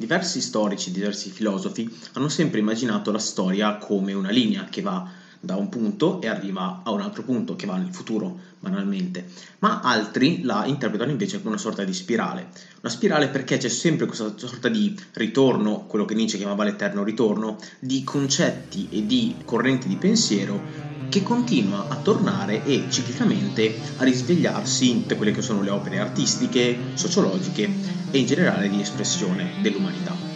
Diversi 0.00 0.40
storici, 0.40 0.92
diversi 0.92 1.28
filosofi 1.28 1.92
hanno 2.12 2.28
sempre 2.28 2.60
immaginato 2.60 3.10
la 3.10 3.18
storia 3.18 3.78
come 3.78 4.12
una 4.12 4.30
linea 4.30 4.66
che 4.66 4.80
va 4.80 5.10
da 5.40 5.56
un 5.56 5.68
punto 5.68 6.20
e 6.20 6.28
arriva 6.28 6.80
a 6.82 6.90
un 6.90 7.00
altro 7.00 7.22
punto 7.22 7.56
che 7.56 7.66
va 7.66 7.76
nel 7.76 7.92
futuro, 7.92 8.38
banalmente, 8.58 9.26
ma 9.60 9.80
altri 9.80 10.42
la 10.42 10.66
interpretano 10.66 11.10
invece 11.10 11.38
come 11.38 11.50
una 11.50 11.58
sorta 11.58 11.84
di 11.84 11.94
spirale. 11.94 12.48
Una 12.80 12.92
spirale 12.92 13.28
perché 13.28 13.56
c'è 13.56 13.68
sempre 13.68 14.06
questa 14.06 14.32
sorta 14.36 14.68
di 14.68 14.98
ritorno, 15.12 15.84
quello 15.86 16.04
che 16.04 16.14
Nietzsche 16.14 16.38
chiamava 16.38 16.64
l'eterno 16.64 17.04
ritorno, 17.04 17.58
di 17.78 18.02
concetti 18.04 18.88
e 18.90 19.06
di 19.06 19.36
correnti 19.44 19.88
di 19.88 19.96
pensiero 19.96 20.86
che 21.08 21.22
continua 21.22 21.86
a 21.88 21.96
tornare 21.96 22.64
e 22.64 22.84
ciclicamente 22.90 23.74
a 23.96 24.04
risvegliarsi 24.04 24.90
in 24.90 25.00
tutte 25.02 25.16
quelle 25.16 25.32
che 25.32 25.42
sono 25.42 25.62
le 25.62 25.70
opere 25.70 25.98
artistiche, 25.98 26.76
sociologiche 26.94 27.70
e 28.10 28.18
in 28.18 28.26
generale 28.26 28.68
di 28.68 28.80
espressione 28.80 29.52
dell'umanità. 29.62 30.27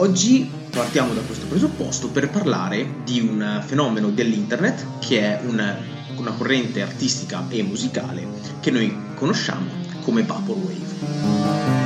Oggi 0.00 0.50
partiamo 0.70 1.12
da 1.12 1.20
questo 1.20 1.44
presupposto 1.46 2.08
per 2.08 2.30
parlare 2.30 3.02
di 3.04 3.20
un 3.20 3.62
fenomeno 3.66 4.08
dell'internet 4.08 4.98
che 4.98 5.20
è 5.20 5.44
una, 5.44 5.76
una 6.16 6.30
corrente 6.32 6.80
artistica 6.80 7.44
e 7.50 7.62
musicale 7.62 8.26
che 8.60 8.70
noi 8.70 8.96
conosciamo 9.14 9.68
come 10.00 10.22
Vaporwave. 10.22 11.79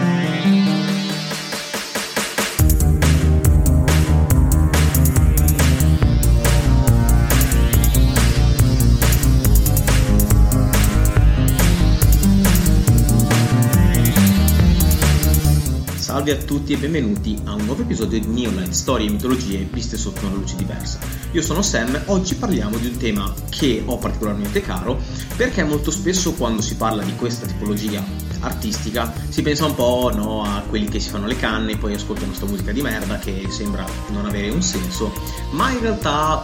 Salve 16.25 16.43
a 16.43 16.47
tutti 16.47 16.73
e 16.73 16.79
benvenuti 16.79 17.39
a 17.45 17.53
un 17.53 17.67
nuovo 17.67 17.83
episodio 17.83 18.19
di 18.19 18.27
Neolight, 18.29 18.71
storie 18.71 19.09
e 19.09 19.11
mitologie 19.11 19.69
viste 19.71 19.99
sotto 19.99 20.25
una 20.25 20.35
luce 20.35 20.57
diversa. 20.57 20.99
Io 21.33 21.43
sono 21.43 21.61
Sam, 21.61 22.01
oggi 22.07 22.37
parliamo 22.37 22.79
di 22.79 22.87
un 22.87 22.97
tema 22.97 23.31
che 23.51 23.83
ho 23.85 23.99
particolarmente 23.99 24.63
caro 24.63 24.99
perché 25.37 25.63
molto 25.65 25.91
spesso 25.91 26.33
quando 26.33 26.63
si 26.63 26.77
parla 26.77 27.03
di 27.03 27.15
questa 27.17 27.45
tipologia 27.45 28.03
artistica 28.41 29.13
si 29.29 29.43
pensa 29.43 29.67
un 29.67 29.75
po' 29.75 30.11
no, 30.15 30.43
a 30.43 30.63
quelli 30.67 30.87
che 30.87 30.99
si 30.99 31.11
fanno 31.11 31.27
le 31.27 31.37
canne 31.37 31.73
e 31.73 31.77
poi 31.77 31.93
ascoltano 31.93 32.29
questa 32.29 32.47
musica 32.47 32.73
di 32.73 32.81
merda 32.81 33.19
che 33.19 33.45
sembra 33.51 33.85
non 34.09 34.25
avere 34.25 34.49
un 34.49 34.63
senso, 34.63 35.13
ma 35.51 35.73
in 35.73 35.81
realtà 35.81 36.43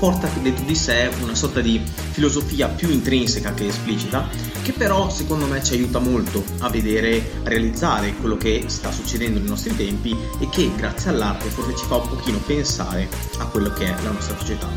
porta 0.00 0.28
dentro 0.40 0.64
di 0.64 0.74
sé 0.74 1.10
una 1.20 1.34
sorta 1.34 1.60
di 1.60 1.78
filosofia 1.84 2.68
più 2.68 2.88
intrinseca 2.88 3.52
che 3.52 3.66
esplicita, 3.66 4.26
che 4.62 4.72
però 4.72 5.10
secondo 5.10 5.44
me 5.46 5.62
ci 5.62 5.74
aiuta 5.74 5.98
molto 5.98 6.42
a 6.60 6.70
vedere, 6.70 7.22
a 7.44 7.48
realizzare 7.50 8.14
quello 8.14 8.38
che 8.38 8.64
sta 8.68 8.90
succedendo 8.90 9.38
nei 9.38 9.48
nostri 9.48 9.76
tempi 9.76 10.16
e 10.40 10.48
che 10.48 10.70
grazie 10.74 11.10
all'arte 11.10 11.50
forse 11.50 11.76
ci 11.76 11.84
fa 11.84 11.96
un 11.96 12.08
pochino 12.08 12.38
pensare 12.38 13.08
a 13.38 13.44
quello 13.44 13.70
che 13.74 13.84
è 13.84 14.02
la 14.02 14.10
nostra 14.10 14.36
società. 14.38 14.68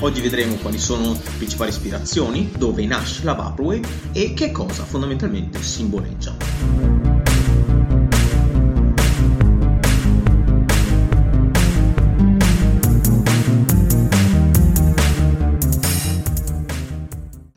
Oggi 0.00 0.20
vedremo 0.20 0.56
quali 0.56 0.78
sono 0.78 1.12
le 1.12 1.30
principali 1.38 1.70
ispirazioni, 1.70 2.50
dove 2.58 2.84
nasce 2.84 3.24
la 3.24 3.32
Vaporwave 3.32 3.88
e 4.12 4.34
che 4.34 4.52
cosa 4.52 4.84
fondamentalmente 4.84 5.62
simboleggia. 5.62 6.93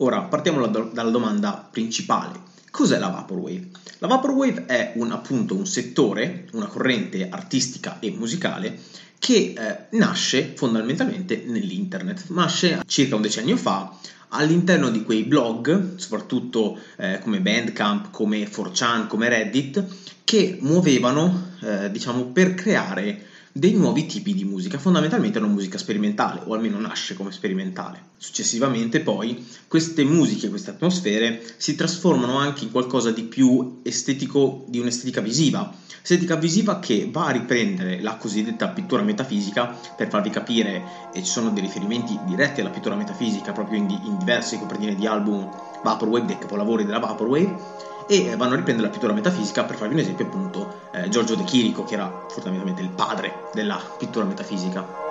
Ora 0.08 0.22
partiamo 0.22 0.66
dalla 0.68 1.10
domanda 1.10 1.68
principale. 1.70 2.40
Cos'è 2.72 2.98
la 2.98 3.10
Vaporwave? 3.10 3.72
La 3.98 4.08
Vaporwave 4.08 4.66
è 4.66 4.94
un, 4.96 5.12
appunto 5.12 5.54
un 5.54 5.68
settore, 5.68 6.48
una 6.54 6.68
corrente 6.68 7.28
artistica 7.28 8.00
e 8.00 8.12
musicale 8.12 8.80
che 9.20 9.54
eh, 9.54 9.98
nasce 9.98 10.54
fondamentalmente 10.56 11.44
nell'internet. 11.46 12.30
Nasce 12.30 12.84
circa 12.88 13.17
un 13.17 13.22
decennio 13.22 13.58
fa 13.58 13.98
all'interno 14.30 14.90
di 14.92 15.04
quei 15.04 15.23
blog, 15.23 15.98
soprattutto 15.98 16.80
eh, 16.96 17.20
come 17.22 17.42
Bandcamp, 17.42 18.10
come 18.10 18.50
4chan, 18.50 19.08
come 19.08 19.28
Reddit, 19.28 19.86
che 20.23 20.58
muovevano, 20.62 21.50
eh, 21.60 21.92
diciamo, 21.92 22.28
per 22.28 22.54
creare 22.54 23.26
dei 23.58 23.73
nuovi 23.73 24.06
tipi 24.06 24.36
di 24.36 24.44
musica, 24.44 24.78
fondamentalmente 24.78 25.40
una 25.40 25.48
musica 25.48 25.80
sperimentale, 25.80 26.42
o 26.45 26.54
almeno 26.54 26.80
nasce 26.80 27.16
come 27.16 27.32
sperimentale. 27.32 28.02
Successivamente 28.18 29.00
poi 29.00 29.44
queste 29.68 30.04
musiche, 30.04 30.50
queste 30.50 30.72
atmosfere 30.72 31.44
si 31.58 31.76
trasformano 31.76 32.38
anche 32.38 32.66
in 32.66 32.72
qualcosa 32.72 33.12
di 33.12 33.23
più 33.23 33.80
estetico, 33.84 34.66
di 34.67 34.80
un'estetica 34.80 35.22
visiva, 35.22 35.73
estetica 36.04 36.36
visiva 36.36 36.80
che 36.80 37.10
va 37.12 37.26
a 37.26 37.32
riprendere 37.32 38.00
la 38.02 38.16
cosiddetta 38.17 38.70
pittura 38.70 39.02
metafisica, 39.02 39.76
per 39.96 40.08
farvi 40.10 40.30
capire, 40.30 41.10
e 41.14 41.23
ci 41.23 41.30
sono 41.30 41.50
dei 41.50 41.64
riferimenti 41.64 42.17
diretti 42.26 42.62
alla 42.62 42.70
pittura 42.70 42.96
metafisica 42.96 43.54
proprio 43.54 43.80
in, 43.80 43.88
di, 43.88 44.00
in 44.04 44.17
diverse 44.20 44.60
copertine 44.60 44.96
di 44.96 45.08
album 45.08 45.50
Vaporwave, 45.84 46.28
dei 46.28 46.38
capolavori 46.38 46.86
della 46.86 47.00
Vaporwave, 47.00 47.96
e 48.08 48.36
vanno 48.38 48.54
a 48.54 48.56
riprendere 48.56 48.88
la 48.88 48.94
pittura 48.94 49.14
metafisica 49.14 49.66
per 49.66 49.76
farvi 49.76 49.94
un 49.94 50.00
esempio 50.00 50.26
appunto 50.26 50.80
eh, 50.92 51.10
Giorgio 51.10 51.36
De 51.36 51.44
Chirico 51.44 51.84
che 51.84 51.95
era 51.95 52.26
fondamentalmente 52.30 52.82
il 52.82 52.90
padre 52.90 53.50
della 53.54 53.80
pittura 53.98 54.26
metafisica. 54.26 55.06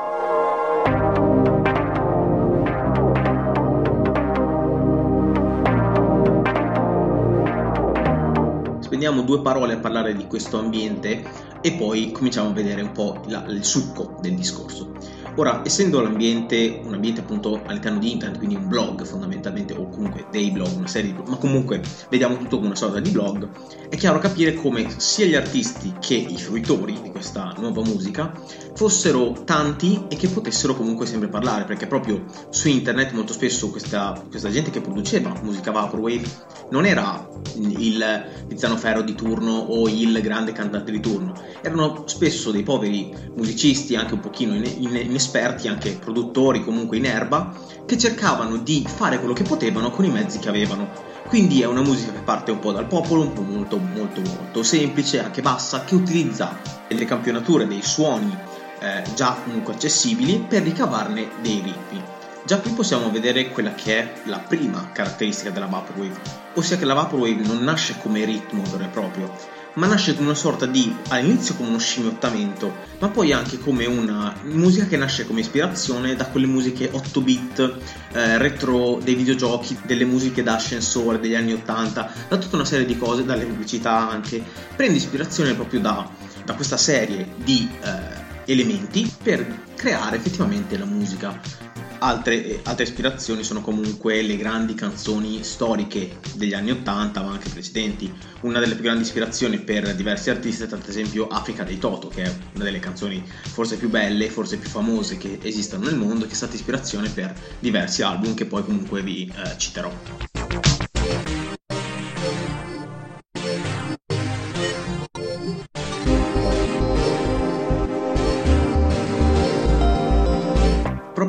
Spendiamo 8.81 9.23
due 9.23 9.43
parole 9.43 9.75
a 9.75 9.79
parlare 9.79 10.17
di 10.17 10.27
questo 10.27 10.59
ambiente 10.59 11.23
e 11.61 11.73
poi 11.73 12.13
cominciamo 12.13 12.49
a 12.49 12.53
vedere 12.53 12.81
un 12.81 12.93
po' 12.93 13.21
la, 13.27 13.45
il 13.49 13.65
succo 13.65 14.17
del 14.21 14.35
discorso 14.35 14.95
Ora, 15.39 15.61
essendo 15.65 16.01
l'ambiente 16.01 16.81
un 16.83 16.95
ambiente 16.95 17.21
appunto 17.21 17.61
all'interno 17.67 17.99
di 17.99 18.11
internet, 18.11 18.39
quindi 18.39 18.57
un 18.57 18.69
blog 18.69 19.05
fondamentalmente, 19.05 19.75
o 19.75 19.89
comunque 19.91 20.27
dei 20.31 20.51
blog, 20.51 20.75
una 20.75 20.87
serie 20.87 21.11
di 21.11 21.15
blog, 21.15 21.29
ma 21.29 21.37
comunque 21.37 21.83
vediamo 22.09 22.39
tutto 22.39 22.57
come 22.57 22.69
una 22.69 22.75
sorta 22.75 23.01
di 23.01 23.11
blog, 23.11 23.49
è 23.91 23.97
chiaro 23.97 24.19
capire 24.19 24.55
come 24.55 24.89
sia 24.97 25.27
gli 25.27 25.35
artisti 25.35 25.93
che 26.01 26.15
i 26.15 26.39
fruitori 26.39 26.99
di 27.03 27.11
questa 27.11 27.55
nuova 27.59 27.83
musica 27.83 28.33
fossero 28.75 29.43
tanti 29.45 30.05
e 30.09 30.17
che 30.17 30.29
potessero 30.29 30.75
comunque 30.75 31.05
sempre 31.05 31.29
parlare, 31.29 31.65
perché 31.65 31.87
proprio 31.87 32.25
su 32.49 32.69
internet 32.69 33.13
molto 33.13 33.35
spesso 33.35 33.71
questa, 33.71 34.19
questa 34.31 34.49
gente 34.49 34.71
che 34.71 34.81
produceva 34.81 35.35
musica 35.43 35.71
Vaporwave 35.71 36.25
non 36.71 36.87
era 36.87 37.29
il 37.57 38.25
Tiziano 38.49 38.77
Ferro 38.77 39.03
di 39.03 39.15
turno 39.15 39.53
o 39.53 39.87
il 39.89 40.19
grande 40.23 40.53
cantante 40.53 40.91
di 40.91 41.01
turno, 41.01 41.35
erano 41.63 42.05
spesso 42.07 42.51
dei 42.51 42.63
poveri 42.63 43.15
musicisti, 43.35 43.97
anche 43.97 44.15
un 44.15 44.21
pochino 44.21 44.55
inesperti, 44.55 45.15
esperti, 45.15 45.69
anche 45.69 45.93
produttori 45.93 46.65
comunque 46.65 46.97
in 46.97 47.07
erba, 47.07 47.53
che 47.85 47.99
cercavano 47.99 48.57
di 48.57 48.85
fare 48.87 49.19
quello 49.19 49.35
che 49.35 49.43
potevano 49.43 49.91
con 49.91 50.05
i 50.05 50.11
mezzi 50.11 50.39
che 50.39 50.49
avevano. 50.49 50.89
Quindi 51.29 51.61
è 51.61 51.67
una 51.67 51.83
musica 51.83 52.13
che 52.13 52.21
parte 52.21 52.53
un 52.53 52.61
po' 52.61 52.73
dal 52.73 52.87
popolo, 52.87 53.23
un 53.23 53.33
po' 53.33 53.43
molto 53.43 53.79
molto 53.79 54.21
molto 54.21 54.63
semplice, 54.63 55.23
anche 55.23 55.43
bassa, 55.43 55.85
che 55.85 55.95
utilizza 55.95 56.57
delle 56.87 57.05
campionature, 57.05 57.67
dei 57.67 57.83
suoni 57.83 58.37
eh, 58.81 59.03
già 59.15 59.37
comunque 59.45 59.75
accessibili 59.75 60.45
per 60.49 60.63
ricavarne 60.63 61.29
dei 61.41 61.61
ritmi. 61.65 62.16
Già 62.47 62.61
qui 62.61 62.71
possiamo 62.71 63.11
vedere 63.11 63.49
quella 63.49 63.75
che 63.75 63.99
è 63.99 64.13
la 64.27 64.39
prima 64.39 64.93
caratteristica 64.93 65.51
della 65.51 65.67
Vaporwave, 65.67 66.21
ossia 66.55 66.77
che 66.77 66.85
la 66.85 66.95
Vaporwave 66.95 67.45
non 67.45 67.65
nasce 67.65 67.97
come 68.01 68.25
ritmo 68.25 68.63
vero 68.71 68.85
e 68.85 68.87
proprio, 68.87 69.37
ma 69.75 69.89
nasce 69.89 70.15
come 70.15 70.29
una 70.29 70.37
sorta 70.37 70.65
di, 70.65 70.95
all'inizio 71.09 71.57
come 71.57 71.71
uno 71.71 71.79
scimmiottamento, 71.79 72.73
ma 73.01 73.09
poi 73.09 73.33
anche 73.33 73.59
come 73.59 73.87
una 73.87 74.33
musica 74.45 74.87
che 74.87 74.97
nasce 74.97 75.27
come 75.27 75.41
ispirazione 75.41 76.15
da 76.15 76.27
quelle 76.27 76.47
musiche 76.47 76.89
8 76.93 77.21
bit, 77.21 77.75
eh, 78.13 78.39
retro 78.39 79.01
dei 79.03 79.17
videogiochi, 79.17 79.77
delle 79.85 80.05
musiche 80.05 80.45
da 80.45 80.55
ascensore 80.55 81.19
degli 81.19 81.35
anni 81.35 81.53
80, 81.53 82.13
da 82.29 82.37
tutta 82.37 82.55
una 82.55 82.65
serie 82.65 82.87
di 82.87 82.97
cose, 82.97 83.25
dalle 83.25 83.45
pubblicità 83.45 84.09
anche, 84.09 84.41
prende 84.77 84.99
ispirazione 84.99 85.55
proprio 85.55 85.81
da, 85.81 86.09
da 86.45 86.55
questa 86.55 86.77
serie 86.77 87.27
di 87.43 87.69
eh, 87.83 88.53
elementi 88.53 89.13
per 89.21 89.65
creare 89.75 90.15
effettivamente 90.15 90.79
la 90.79 90.85
musica 90.85 91.75
Altre, 91.99 92.61
altre, 92.65 92.85
ispirazioni 92.85 93.43
sono 93.43 93.61
comunque 93.61 94.23
le 94.23 94.37
grandi 94.37 94.75
canzoni 94.75 95.43
storiche 95.43 96.19
degli 96.35 96.53
anni 96.53 96.71
80 96.71 97.23
ma 97.23 97.31
anche 97.33 97.49
precedenti. 97.49 98.13
Una 98.41 98.59
delle 98.59 98.75
più 98.75 98.85
grandi 98.85 99.03
ispirazioni 99.03 99.59
per 99.59 99.95
diversi 99.95 100.31
artisti 100.31 100.65
è 100.65 100.69
ad 100.71 100.87
esempio 100.87 101.27
Africa 101.29 101.65
dei 101.65 101.79
Toto, 101.79 102.09
che 102.09 102.25
è 102.25 102.35
una 102.55 102.65
delle 102.65 102.81
canzoni 102.81 103.25
forse 103.27 103.77
più 103.77 103.89
belle, 103.89 104.29
forse 104.29 104.59
più 104.59 104.69
famose 104.69 105.17
che 105.17 105.39
esistono 105.43 105.85
nel 105.85 105.97
mondo, 105.97 106.27
che 106.27 106.33
è 106.33 106.37
stata 106.37 106.55
ispirazione 106.55 107.09
per 107.09 107.35
diversi 107.59 108.03
album 108.03 108.35
che 108.35 108.45
poi 108.45 108.65
comunque 108.65 109.03
vi 109.03 109.33
eh, 109.35 109.57
citerò. 109.59 110.36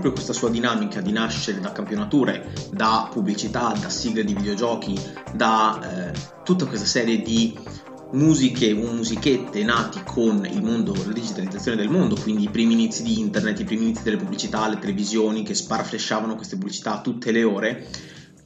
Proprio 0.07 0.12
questa 0.13 0.33
sua 0.33 0.50
dinamica 0.50 1.01
di 1.01 1.12
nascere 1.12 1.59
da 1.59 1.71
campionature, 1.71 2.54
da 2.71 3.09
pubblicità, 3.12 3.74
da 3.80 3.89
sigle 3.89 4.24
di 4.24 4.33
videogiochi, 4.33 4.98
da 5.33 6.12
eh, 6.12 6.19
tutta 6.44 6.65
questa 6.65 6.86
serie 6.86 7.21
di 7.21 7.57
musiche 8.13 8.71
o 8.71 8.92
musichette 8.94 9.62
nati 9.63 10.01
con 10.06 10.45
il 10.45 10.63
mondo, 10.63 10.94
la 10.94 11.12
digitalizzazione 11.12 11.75
del 11.75 11.89
mondo, 11.89 12.15
quindi 12.15 12.44
i 12.44 12.50
primi 12.50 12.74
inizi 12.74 13.04
di 13.04 13.19
internet, 13.19 13.59
i 13.59 13.65
primi 13.65 13.83
inizi 13.83 14.04
delle 14.04 14.18
pubblicità, 14.18 14.68
le 14.69 14.80
televisioni 14.80 15.44
che 15.44 15.54
sparaflesciavano 15.54 16.36
queste 16.36 16.56
pubblicità 16.56 17.01
tutte 17.01 17.31
le 17.31 17.44
ore, 17.44 17.88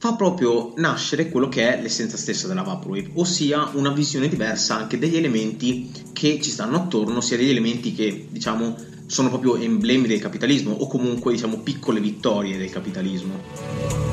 fa 0.02 0.14
proprio 0.14 0.72
nascere 0.78 1.28
quello 1.28 1.48
che 1.48 1.72
è 1.72 1.80
l'essenza 1.80 2.16
stessa 2.16 2.48
della 2.48 2.62
Vaporwave, 2.62 3.12
ossia 3.14 3.70
una 3.74 3.92
visione 3.92 4.26
diversa 4.26 4.74
anche 4.74 4.98
degli 4.98 5.16
elementi 5.16 5.92
che 6.12 6.40
ci 6.40 6.50
stanno 6.50 6.74
attorno, 6.74 7.20
sia 7.20 7.36
degli 7.36 7.50
elementi 7.50 7.92
che 7.92 8.26
diciamo 8.28 8.74
sono 9.06 9.28
proprio 9.28 9.54
emblemi 9.54 10.08
del 10.08 10.18
capitalismo 10.18 10.72
o 10.72 10.88
comunque 10.88 11.34
diciamo 11.34 11.58
piccole 11.58 12.00
vittorie 12.00 12.58
del 12.58 12.70
capitalismo. 12.70 14.11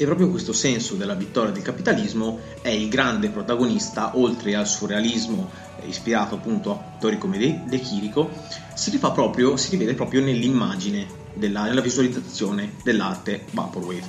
E 0.00 0.06
proprio 0.06 0.30
questo 0.30 0.54
senso 0.54 0.94
della 0.94 1.12
vittoria 1.12 1.50
del 1.50 1.60
capitalismo 1.60 2.38
è 2.62 2.70
il 2.70 2.88
grande 2.88 3.28
protagonista, 3.28 4.16
oltre 4.16 4.54
al 4.54 4.66
surrealismo 4.66 5.50
eh, 5.78 5.88
ispirato 5.88 6.36
appunto 6.36 6.70
a 6.70 6.92
autori 6.94 7.18
come 7.18 7.36
De, 7.36 7.80
Chirico, 7.80 8.30
si, 8.74 8.96
proprio, 8.98 9.58
si 9.58 9.68
rivede 9.68 9.92
proprio 9.92 10.22
nell'immagine, 10.22 11.06
della, 11.34 11.64
nella 11.64 11.82
visualizzazione 11.82 12.76
dell'arte 12.82 13.44
Vaporwave. 13.50 14.08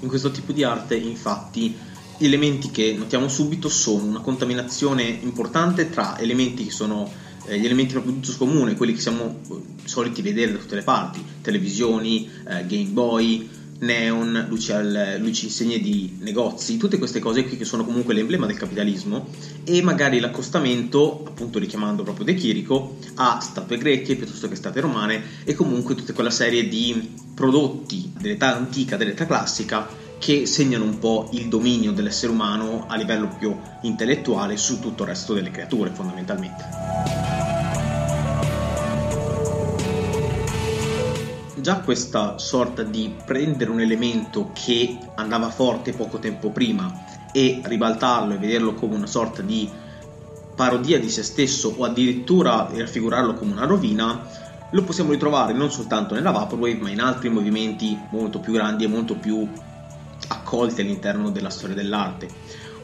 In 0.00 0.08
questo 0.08 0.30
tipo 0.30 0.52
di 0.52 0.62
arte, 0.62 0.96
infatti, 0.96 1.74
gli 2.18 2.26
elementi 2.26 2.70
che 2.70 2.92
notiamo 2.92 3.26
subito 3.26 3.70
sono 3.70 4.04
una 4.04 4.20
contaminazione 4.20 5.04
importante 5.04 5.88
tra 5.88 6.18
elementi 6.18 6.66
che 6.66 6.70
sono 6.70 7.10
eh, 7.46 7.58
gli 7.58 7.64
elementi 7.64 7.94
proprio 7.94 8.12
di 8.12 8.18
uso 8.18 8.36
comune, 8.36 8.76
quelli 8.76 8.92
che 8.92 9.00
siamo 9.00 9.38
eh, 9.50 9.62
soliti 9.84 10.20
vedere 10.20 10.52
da 10.52 10.58
tutte 10.58 10.74
le 10.74 10.82
parti, 10.82 11.24
televisioni, 11.40 12.28
Game 12.66 12.90
Boy, 12.90 13.58
neon, 13.80 14.46
luci, 14.48 14.72
al, 14.72 15.16
luci 15.18 15.46
insegne 15.46 15.78
di 15.78 16.16
negozi, 16.20 16.76
tutte 16.76 16.98
queste 16.98 17.18
cose 17.18 17.44
qui 17.44 17.56
che 17.56 17.64
sono 17.64 17.84
comunque 17.84 18.14
l'emblema 18.14 18.46
del 18.46 18.56
capitalismo 18.56 19.28
e 19.64 19.82
magari 19.82 20.20
l'accostamento, 20.20 21.24
appunto 21.26 21.58
richiamando 21.58 22.02
proprio 22.02 22.24
De 22.24 22.34
Chirico, 22.34 22.96
a 23.14 23.40
statue 23.40 23.78
greche 23.78 24.16
piuttosto 24.16 24.48
che 24.48 24.56
statue 24.56 24.80
romane 24.82 25.22
e 25.44 25.54
comunque 25.54 25.94
tutta 25.94 26.12
quella 26.12 26.30
serie 26.30 26.68
di 26.68 27.14
prodotti 27.34 28.12
dell'età 28.18 28.54
antica, 28.56 28.96
dell'età 28.96 29.26
classica 29.26 30.08
che 30.18 30.44
segnano 30.44 30.84
un 30.84 30.98
po' 30.98 31.30
il 31.32 31.48
dominio 31.48 31.92
dell'essere 31.92 32.30
umano 32.30 32.84
a 32.86 32.96
livello 32.96 33.34
più 33.38 33.56
intellettuale 33.82 34.58
su 34.58 34.78
tutto 34.78 35.04
il 35.04 35.08
resto 35.08 35.32
delle 35.32 35.50
creature 35.50 35.90
fondamentalmente. 35.90 37.29
Già 41.60 41.80
questa 41.80 42.38
sorta 42.38 42.82
di 42.82 43.14
prendere 43.24 43.70
un 43.70 43.80
elemento 43.80 44.50
che 44.52 44.98
andava 45.14 45.50
forte 45.50 45.92
poco 45.92 46.18
tempo 46.18 46.50
prima 46.50 47.04
e 47.32 47.60
ribaltarlo 47.64 48.34
e 48.34 48.38
vederlo 48.38 48.74
come 48.74 48.96
una 48.96 49.06
sorta 49.06 49.42
di 49.42 49.68
parodia 50.54 50.98
di 50.98 51.08
se 51.08 51.22
stesso 51.22 51.74
o 51.76 51.84
addirittura 51.84 52.68
raffigurarlo 52.72 53.34
come 53.34 53.52
una 53.52 53.64
rovina, 53.64 54.26
lo 54.70 54.82
possiamo 54.82 55.12
ritrovare 55.12 55.52
non 55.52 55.70
soltanto 55.70 56.14
nella 56.14 56.30
Vaporwave 56.30 56.78
ma 56.80 56.90
in 56.90 57.00
altri 57.00 57.28
movimenti 57.28 57.98
molto 58.10 58.40
più 58.40 58.52
grandi 58.52 58.84
e 58.84 58.88
molto 58.88 59.14
più 59.14 59.48
accolti 60.28 60.80
all'interno 60.80 61.30
della 61.30 61.50
storia 61.50 61.74
dell'arte. 61.74 62.28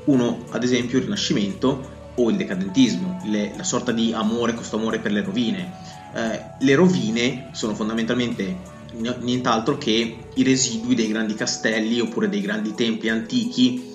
Uno, 0.05 0.45
ad 0.51 0.63
esempio, 0.63 0.99
il 0.99 1.05
Rinascimento 1.05 1.95
o 2.15 2.31
il 2.31 2.37
decadentismo, 2.37 3.21
le, 3.25 3.53
la 3.57 3.65
sorta 3.65 3.93
di 3.93 4.13
amore, 4.13 4.55
questo 4.55 4.77
amore 4.77 4.99
per 4.99 5.13
le 5.13 5.23
rovine 5.23 5.86
eh, 6.17 6.43
le 6.59 6.75
rovine 6.75 7.51
sono 7.53 7.75
fondamentalmente 7.75 8.75
nient'altro 9.21 9.77
che 9.77 10.17
i 10.33 10.43
residui 10.43 10.95
dei 10.95 11.09
grandi 11.09 11.35
castelli 11.35 12.01
oppure 12.01 12.31
dei 12.31 12.41
grandi 12.41 12.75
templi 12.75 13.11
antichi, 13.11 13.91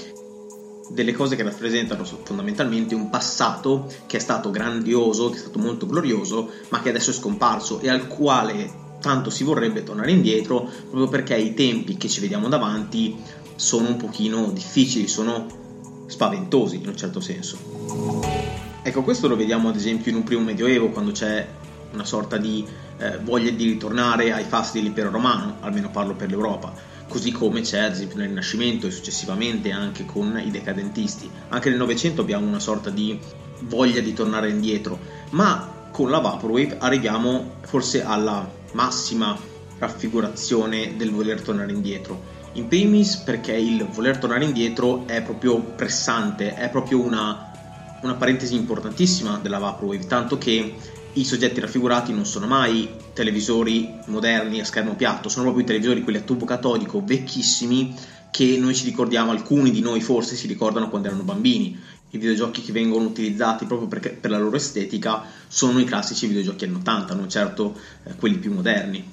delle 0.91 1.13
cose 1.13 1.35
che 1.35 1.41
rappresentano 1.41 2.03
fondamentalmente 2.03 2.93
un 2.93 3.09
passato 3.09 3.91
che 4.05 4.17
è 4.17 4.19
stato 4.19 4.51
grandioso, 4.51 5.29
che 5.29 5.37
è 5.37 5.39
stato 5.39 5.57
molto 5.57 5.87
glorioso, 5.87 6.51
ma 6.69 6.81
che 6.81 6.89
adesso 6.89 7.09
è 7.09 7.13
scomparso 7.13 7.79
e 7.79 7.89
al 7.89 8.07
quale 8.07 8.79
tanto 9.01 9.31
si 9.31 9.43
vorrebbe 9.43 9.81
tornare 9.81 10.11
indietro 10.11 10.69
proprio 10.81 11.07
perché 11.07 11.35
i 11.35 11.55
tempi 11.55 11.97
che 11.97 12.07
ci 12.07 12.19
vediamo 12.19 12.49
davanti 12.49 13.15
sono 13.55 13.87
un 13.87 13.97
pochino 13.97 14.51
difficili, 14.51 15.07
sono 15.07 15.47
spaventosi 16.05 16.75
in 16.75 16.87
un 16.87 16.97
certo 16.97 17.19
senso. 17.19 17.57
Ecco, 18.83 19.01
questo 19.01 19.27
lo 19.27 19.35
vediamo 19.35 19.69
ad 19.69 19.75
esempio 19.75 20.11
in 20.11 20.17
un 20.17 20.23
primo 20.23 20.41
medioevo 20.41 20.89
quando 20.89 21.11
c'è 21.11 21.47
una 21.93 22.05
sorta 22.05 22.37
di 22.37 22.65
eh, 22.97 23.17
voglia 23.19 23.51
di 23.51 23.65
ritornare 23.65 24.31
ai 24.31 24.43
fasti 24.43 24.79
dell'impero 24.79 25.09
romano, 25.09 25.57
almeno 25.61 25.89
parlo 25.89 26.15
per 26.15 26.29
l'Europa, 26.29 26.73
così 27.07 27.31
come 27.31 27.61
c'è 27.61 27.79
ad 27.79 27.91
esempio 27.91 28.17
nel 28.17 28.29
Rinascimento 28.29 28.87
e 28.87 28.91
successivamente 28.91 29.71
anche 29.71 30.05
con 30.05 30.41
i 30.43 30.51
decadentisti. 30.51 31.29
Anche 31.49 31.69
nel 31.69 31.77
Novecento 31.77 32.21
abbiamo 32.21 32.47
una 32.47 32.59
sorta 32.59 32.89
di 32.89 33.19
voglia 33.61 34.01
di 34.01 34.13
tornare 34.13 34.49
indietro, 34.49 34.99
ma 35.31 35.89
con 35.91 36.09
la 36.09 36.19
Vaporwave 36.19 36.77
arriviamo 36.79 37.55
forse 37.61 38.03
alla 38.03 38.49
massima 38.73 39.37
raffigurazione 39.77 40.95
del 40.95 41.11
voler 41.11 41.41
tornare 41.41 41.71
indietro. 41.71 42.39
In 42.53 42.67
primis 42.67 43.17
perché 43.17 43.53
il 43.53 43.85
voler 43.85 44.17
tornare 44.17 44.43
indietro 44.43 45.07
è 45.07 45.21
proprio 45.21 45.59
pressante, 45.59 46.53
è 46.53 46.69
proprio 46.69 47.01
una, 47.01 47.51
una 48.01 48.15
parentesi 48.15 48.55
importantissima 48.55 49.39
della 49.41 49.57
Vaporwave, 49.57 50.05
tanto 50.05 50.37
che 50.37 50.75
i 51.13 51.25
soggetti 51.25 51.59
raffigurati 51.59 52.13
non 52.13 52.25
sono 52.25 52.47
mai 52.47 52.89
televisori 53.13 53.93
moderni 54.05 54.61
a 54.61 54.65
schermo 54.65 54.95
piatto, 54.95 55.27
sono 55.27 55.43
proprio 55.43 55.63
i 55.63 55.67
televisori 55.67 56.03
quelli 56.03 56.19
a 56.19 56.21
tubo 56.21 56.45
catodico 56.45 57.03
vecchissimi 57.03 57.93
che 58.31 58.57
noi 58.57 58.73
ci 58.73 58.85
ricordiamo, 58.85 59.31
alcuni 59.31 59.71
di 59.71 59.81
noi 59.81 59.99
forse 59.99 60.35
si 60.35 60.47
ricordano 60.47 60.89
quando 60.89 61.09
erano 61.09 61.23
bambini. 61.23 61.77
I 62.13 62.17
videogiochi 62.17 62.61
che 62.61 62.71
vengono 62.71 63.05
utilizzati 63.05 63.65
proprio 63.65 63.87
perché, 63.87 64.11
per 64.11 64.31
la 64.31 64.37
loro 64.37 64.55
estetica 64.55 65.23
sono 65.47 65.79
i 65.79 65.85
classici 65.85 66.27
videogiochi 66.27 66.65
anni 66.65 66.75
80, 66.75 67.13
non 67.13 67.29
certo 67.29 67.77
eh, 68.03 68.15
quelli 68.15 68.37
più 68.37 68.53
moderni. 68.53 69.05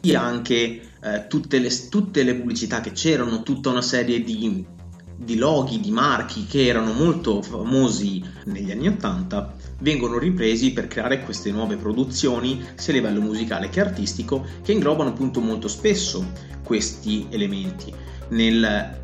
E 0.00 0.16
anche 0.16 0.80
eh, 1.00 1.26
tutte, 1.28 1.58
le, 1.58 1.70
tutte 1.88 2.22
le 2.22 2.34
pubblicità 2.34 2.80
che 2.80 2.92
c'erano, 2.92 3.42
tutta 3.42 3.70
una 3.70 3.82
serie 3.82 4.22
di 4.22 4.74
di 5.18 5.36
loghi, 5.36 5.80
di 5.80 5.90
marchi 5.90 6.44
che 6.44 6.66
erano 6.66 6.92
molto 6.92 7.40
famosi 7.40 8.22
negli 8.44 8.70
anni 8.70 8.88
80 8.88 9.54
vengono 9.78 10.18
ripresi 10.18 10.72
per 10.72 10.86
creare 10.88 11.22
queste 11.22 11.50
nuove 11.50 11.76
produzioni 11.76 12.64
sia 12.74 12.92
a 12.92 12.96
livello 12.96 13.20
musicale 13.20 13.68
che 13.68 13.80
artistico 13.80 14.44
che 14.62 14.72
inglobano 14.72 15.10
appunto 15.10 15.40
molto 15.40 15.68
spesso 15.68 16.24
questi 16.62 17.26
elementi. 17.30 17.92
Nel, 18.28 18.98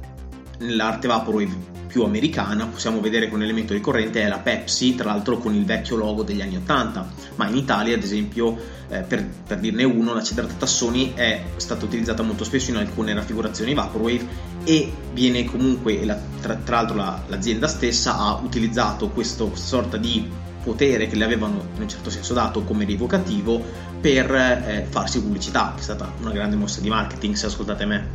nell'arte 0.58 1.06
vaporwave 1.06 1.70
più 1.92 2.04
americana 2.04 2.66
possiamo 2.66 3.00
vedere 3.00 3.28
che 3.28 3.34
un 3.34 3.42
elemento 3.42 3.74
ricorrente 3.74 4.22
è 4.22 4.26
la 4.26 4.38
Pepsi, 4.38 4.94
tra 4.94 5.10
l'altro 5.10 5.36
con 5.36 5.54
il 5.54 5.66
vecchio 5.66 5.96
logo 5.96 6.22
degli 6.22 6.40
anni 6.40 6.56
80, 6.56 7.12
ma 7.34 7.46
in 7.48 7.56
Italia 7.56 7.94
ad 7.94 8.02
esempio, 8.02 8.56
eh, 8.88 9.00
per, 9.00 9.28
per, 9.46 9.58
dirne 9.58 9.84
uno, 9.84 10.14
la 10.14 10.22
citrata 10.22 10.54
Tassoni 10.54 11.12
è 11.14 11.42
stata 11.56 11.84
utilizzata 11.84 12.22
molto 12.22 12.44
spesso 12.44 12.70
in 12.70 12.78
alcune 12.78 13.12
raffigurazioni 13.12 13.74
Vaporwave 13.74 14.26
e 14.64 14.90
viene 15.12 15.44
comunque, 15.44 16.02
la, 16.06 16.18
tra, 16.40 16.54
tra, 16.54 16.76
l'altro 16.76 16.96
la, 16.96 17.22
l'azienda 17.26 17.68
stessa 17.68 18.16
ha 18.16 18.40
utilizzato 18.42 19.10
questa 19.10 19.44
sorta 19.52 19.98
di 19.98 20.26
potere 20.62 21.06
che 21.06 21.16
le 21.16 21.24
avevano 21.24 21.64
in 21.74 21.82
un 21.82 21.88
certo 21.88 22.10
senso 22.10 22.34
dato 22.34 22.62
come 22.62 22.84
rievocativo 22.84 23.62
per 24.00 24.34
eh, 24.34 24.86
farsi 24.88 25.20
pubblicità, 25.20 25.72
che 25.74 25.80
è 25.80 25.84
stata 25.84 26.12
una 26.20 26.32
grande 26.32 26.56
mossa 26.56 26.80
di 26.80 26.88
marketing 26.88 27.34
se 27.34 27.46
ascoltate 27.46 27.84
me. 27.84 28.08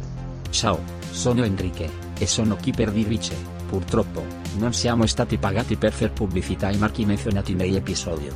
Ciao, 0.49 0.81
sono 1.11 1.43
Enrique 1.43 1.89
e 2.17 2.25
sono 2.25 2.55
qui 2.55 2.71
per 2.71 2.91
dirvi 2.91 3.19
Purtroppo, 3.67 4.25
non 4.57 4.73
siamo 4.73 5.05
stati 5.05 5.37
pagati 5.37 5.75
per 5.75 5.91
fare 5.91 6.11
pubblicità 6.11 6.67
ai 6.67 6.77
marchi 6.77 7.05
menzionati 7.05 7.53
nell'episodio. 7.53 8.33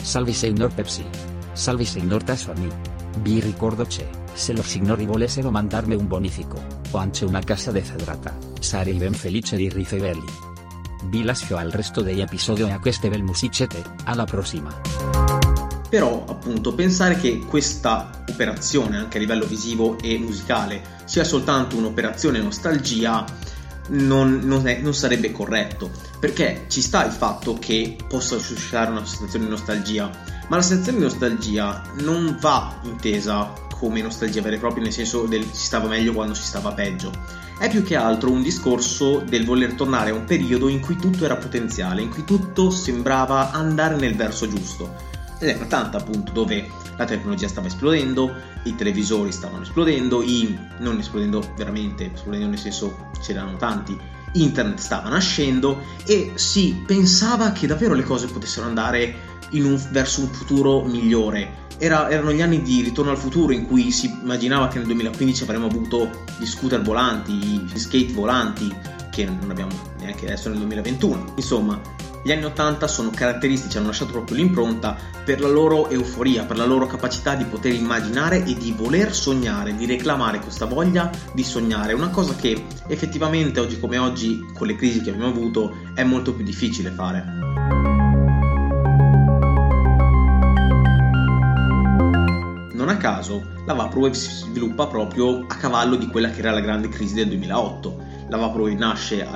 Salve 0.00 0.32
signor 0.32 0.72
Pepsi. 0.72 1.04
Salve 1.52 1.84
signor 1.84 2.22
Tassoni. 2.22 2.68
Vi 3.18 3.40
ricordo 3.40 3.84
che, 3.84 4.08
se 4.32 4.54
lo 4.54 4.62
signori 4.62 5.04
volessero 5.04 5.50
mandarmi 5.50 5.94
un 5.94 6.06
bonifico, 6.06 6.62
o 6.90 6.98
anche 6.98 7.24
una 7.24 7.40
casa 7.40 7.70
dezedrata, 7.70 8.36
sarei 8.58 8.94
ben 8.94 9.12
felice 9.12 9.56
di 9.56 9.68
riceverli. 9.68 10.53
Vi 11.04 11.22
lascio 11.22 11.56
al 11.56 11.70
resto 11.70 12.00
degli 12.00 12.20
episodi 12.20 12.62
e 12.62 12.72
a 12.72 12.78
queste 12.78 13.08
bel 13.08 13.22
musicette, 13.22 13.82
alla 14.04 14.24
prossima. 14.24 14.74
Però, 15.88 16.24
appunto, 16.26 16.74
pensare 16.74 17.16
che 17.16 17.38
questa 17.38 18.10
operazione, 18.28 18.96
anche 18.96 19.18
a 19.18 19.20
livello 19.20 19.46
visivo 19.46 19.96
e 20.00 20.18
musicale, 20.18 20.82
sia 21.04 21.22
soltanto 21.24 21.76
un'operazione 21.76 22.40
nostalgia 22.40 23.24
non, 23.88 24.40
non, 24.42 24.66
è, 24.66 24.78
non, 24.80 24.94
sarebbe 24.94 25.30
corretto 25.30 25.90
perché 26.18 26.64
ci 26.68 26.80
sta 26.80 27.04
il 27.04 27.12
fatto 27.12 27.58
che 27.58 27.96
possa 28.08 28.38
suscitare 28.38 28.90
una 28.90 29.04
sensazione 29.04 29.44
di 29.44 29.50
nostalgia 29.50 30.10
ma 30.48 30.56
la 30.56 30.62
sensazione 30.62 30.98
di 30.98 31.04
nostalgia 31.04 31.82
non 32.00 32.38
va 32.40 32.80
intesa 32.84 33.52
come 33.78 34.00
nostalgia 34.00 34.40
vera 34.40 34.56
e 34.56 34.58
propria 34.58 34.84
nel 34.84 34.92
senso 34.92 35.26
del 35.26 35.44
si 35.50 35.64
stava 35.64 35.88
meglio 35.88 36.12
quando 36.12 36.34
si 36.34 36.44
stava 36.44 36.72
peggio. 36.72 37.10
È 37.58 37.68
più 37.68 37.82
che 37.82 37.96
altro 37.96 38.30
un 38.30 38.42
discorso 38.42 39.18
del 39.18 39.44
voler 39.44 39.74
tornare 39.74 40.10
a 40.10 40.14
un 40.14 40.24
periodo 40.24 40.68
in 40.68 40.80
cui 40.80 40.96
tutto 40.96 41.24
era 41.24 41.36
potenziale 41.36 42.00
in 42.00 42.10
cui 42.10 42.24
tutto 42.24 42.70
sembrava 42.70 43.50
andare 43.50 43.96
nel 43.96 44.14
verso 44.14 44.48
giusto. 44.48 45.12
Negli 45.40 45.50
anni 45.50 45.62
80 45.62 45.96
appunto 45.96 46.32
dove 46.32 46.70
la 46.96 47.04
tecnologia 47.04 47.48
stava 47.48 47.66
esplodendo, 47.66 48.32
i 48.64 48.74
televisori 48.76 49.32
stavano 49.32 49.64
esplodendo, 49.64 50.22
i, 50.22 50.56
non 50.78 50.98
esplodendo 50.98 51.52
veramente, 51.56 52.12
esplodendo 52.12 52.46
nel 52.46 52.58
senso 52.58 53.08
c'erano 53.20 53.56
tanti, 53.56 53.98
internet 54.34 54.78
stava 54.78 55.08
nascendo 55.08 55.82
e 56.06 56.32
si 56.34 56.82
pensava 56.86 57.52
che 57.52 57.66
davvero 57.66 57.94
le 57.94 58.04
cose 58.04 58.26
potessero 58.28 58.66
andare 58.66 59.32
un, 59.62 59.80
verso 59.90 60.20
un 60.22 60.28
futuro 60.28 60.82
migliore. 60.82 61.62
Era, 61.78 62.08
erano 62.08 62.32
gli 62.32 62.40
anni 62.40 62.62
di 62.62 62.82
ritorno 62.82 63.10
al 63.10 63.18
futuro 63.18 63.52
in 63.52 63.66
cui 63.66 63.90
si 63.90 64.06
immaginava 64.06 64.68
che 64.68 64.78
nel 64.78 64.86
2015 64.86 65.42
avremmo 65.42 65.66
avuto 65.66 66.08
gli 66.38 66.46
scooter 66.46 66.82
volanti, 66.82 67.32
gli 67.32 67.78
skate 67.78 68.12
volanti, 68.12 68.74
che 69.10 69.24
non 69.24 69.50
abbiamo 69.50 69.72
neanche 69.98 70.26
adesso 70.26 70.48
nel 70.48 70.58
2021. 70.58 71.34
Insomma, 71.36 71.80
gli 72.24 72.32
anni 72.32 72.44
80 72.44 72.88
sono 72.88 73.10
caratteristici, 73.14 73.76
hanno 73.76 73.88
lasciato 73.88 74.12
proprio 74.12 74.38
l'impronta 74.38 74.96
per 75.24 75.40
la 75.40 75.48
loro 75.48 75.90
euforia, 75.90 76.44
per 76.44 76.56
la 76.56 76.64
loro 76.64 76.86
capacità 76.86 77.34
di 77.34 77.44
poter 77.44 77.74
immaginare 77.74 78.42
e 78.44 78.56
di 78.56 78.72
voler 78.72 79.14
sognare, 79.14 79.76
di 79.76 79.84
reclamare 79.84 80.40
questa 80.40 80.64
voglia 80.64 81.10
di 81.34 81.44
sognare, 81.44 81.92
una 81.92 82.08
cosa 82.08 82.34
che 82.34 82.64
effettivamente 82.88 83.60
oggi 83.60 83.78
come 83.78 83.98
oggi, 83.98 84.42
con 84.54 84.66
le 84.66 84.74
crisi 84.74 85.02
che 85.02 85.10
abbiamo 85.10 85.28
avuto, 85.28 85.76
è 85.94 86.02
molto 86.02 86.32
più 86.32 86.44
difficile 86.44 86.90
fare. 86.90 87.43
Caso, 93.04 93.46
la 93.66 93.74
Vaporwave 93.74 94.14
si 94.14 94.30
sviluppa 94.30 94.86
proprio 94.86 95.44
a 95.46 95.56
cavallo 95.56 95.94
di 95.96 96.06
quella 96.06 96.30
che 96.30 96.38
era 96.38 96.52
la 96.52 96.60
grande 96.60 96.88
crisi 96.88 97.12
del 97.12 97.28
2008. 97.28 98.02
La 98.30 98.38
Vaporwave 98.38 98.76
nasce 98.76 99.28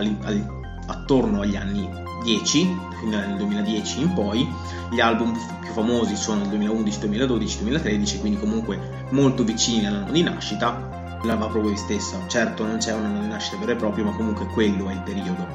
attorno 0.87 1.43
agli 1.43 1.55
anni 1.55 1.87
10, 2.23 2.79
quindi 2.99 3.17
nel 3.17 3.37
2010 3.37 4.01
in 4.01 4.15
poi, 4.15 4.49
gli 4.91 5.01
album 5.01 5.37
più 5.61 5.71
famosi 5.73 6.17
sono 6.17 6.45
il 6.45 6.49
2011, 6.49 6.99
2012, 6.99 7.59
2013, 7.59 8.21
quindi 8.21 8.41
comunque 8.41 9.07
molto 9.11 9.45
vicini 9.45 9.87
all'anno 9.87 10.13
di 10.13 10.23
nascita, 10.23 11.19
la 11.25 11.35
Vaporwave 11.35 11.77
stessa, 11.77 12.17
certo 12.27 12.65
non 12.65 12.79
c'è 12.79 12.95
un 12.95 13.05
anno 13.05 13.21
di 13.21 13.27
nascita 13.27 13.59
vero 13.59 13.73
e 13.73 13.77
proprio, 13.77 14.05
ma 14.07 14.13
comunque 14.13 14.47
quello 14.47 14.89
è 14.89 14.95
il 14.95 15.03
periodo. 15.03 15.47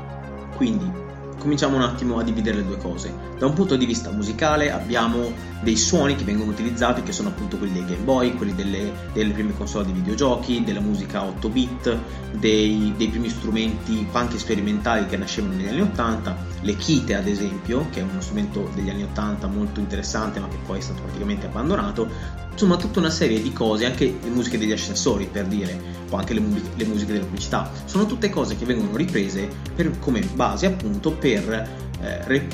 Quindi 0.56 1.02
cominciamo 1.44 1.76
un 1.76 1.84
attimo 1.84 2.18
a 2.18 2.24
dividere 2.24 2.58
le 2.58 2.66
due 2.66 2.78
cose. 2.78 3.14
Da 3.38 3.46
un 3.46 3.54
punto 3.54 3.76
di 3.76 3.86
vista 3.86 4.10
musicale 4.12 4.72
abbiamo 4.72 5.32
dei 5.62 5.76
suoni 5.76 6.16
che 6.16 6.24
vengono 6.24 6.52
utilizzati, 6.52 7.04
che 7.04 7.12
sono 7.12 7.30
appunto 7.30 7.58
quelli 7.58 7.74
dei 7.74 7.86
Game 7.86 8.04
Boy, 8.04 8.34
quelli 8.34 8.56
delle, 8.56 8.92
delle 9.12 9.34
prime 9.34 9.54
console 9.56 9.86
di 9.86 9.92
videogiochi, 9.92 10.64
della 10.64 10.80
musica 10.80 11.24
8 11.24 11.50
bit, 11.50 11.98
dei, 12.40 12.94
dei, 12.96 13.10
primi 13.10 13.30
strumenti 13.30 14.08
punk 14.10 14.40
sperimentali 14.40 15.06
che 15.06 15.18
nascevano 15.18 15.56
negli 15.56 15.68
anni 15.68 15.82
80, 15.82 16.38
le 16.62 16.76
kite 16.78 17.16
ad 17.16 17.28
esempio, 17.28 17.88
che 17.92 18.00
è 18.00 18.04
uno 18.04 18.22
strumento 18.22 18.70
degli 18.74 18.90
anni 18.90 19.04
80 19.04 19.46
molto 19.48 19.82
interessante 19.82 20.40
ma 20.40 20.48
che 20.48 20.58
poi 20.66 20.78
è 20.78 20.82
stato 20.82 21.02
praticamente 21.02 21.48
abbandonato, 21.48 22.08
insomma 22.52 22.78
tutta 22.78 23.00
una 23.00 23.10
serie 23.10 23.42
di 23.42 23.52
cose, 23.52 23.86
anche 23.86 24.18
le 24.22 24.30
musiche 24.30 24.58
degli 24.58 24.72
ascensori 24.72 25.28
per 25.30 25.46
dire, 25.46 26.03
o 26.14 26.18
anche 26.18 26.34
le, 26.34 26.40
mu- 26.40 26.62
le 26.76 26.86
musiche 26.86 27.14
della 27.14 27.26
pubblicità, 27.26 27.72
sono 27.86 28.06
tutte 28.06 28.30
cose 28.30 28.56
che 28.56 28.66
vengono 28.66 28.96
riprese 28.96 29.50
per, 29.76 29.98
come 30.00 30.22
base 30.22 30.68
appunto 30.68 31.12
per, 31.12 31.52
eh, 32.02 32.28
re- 32.28 32.48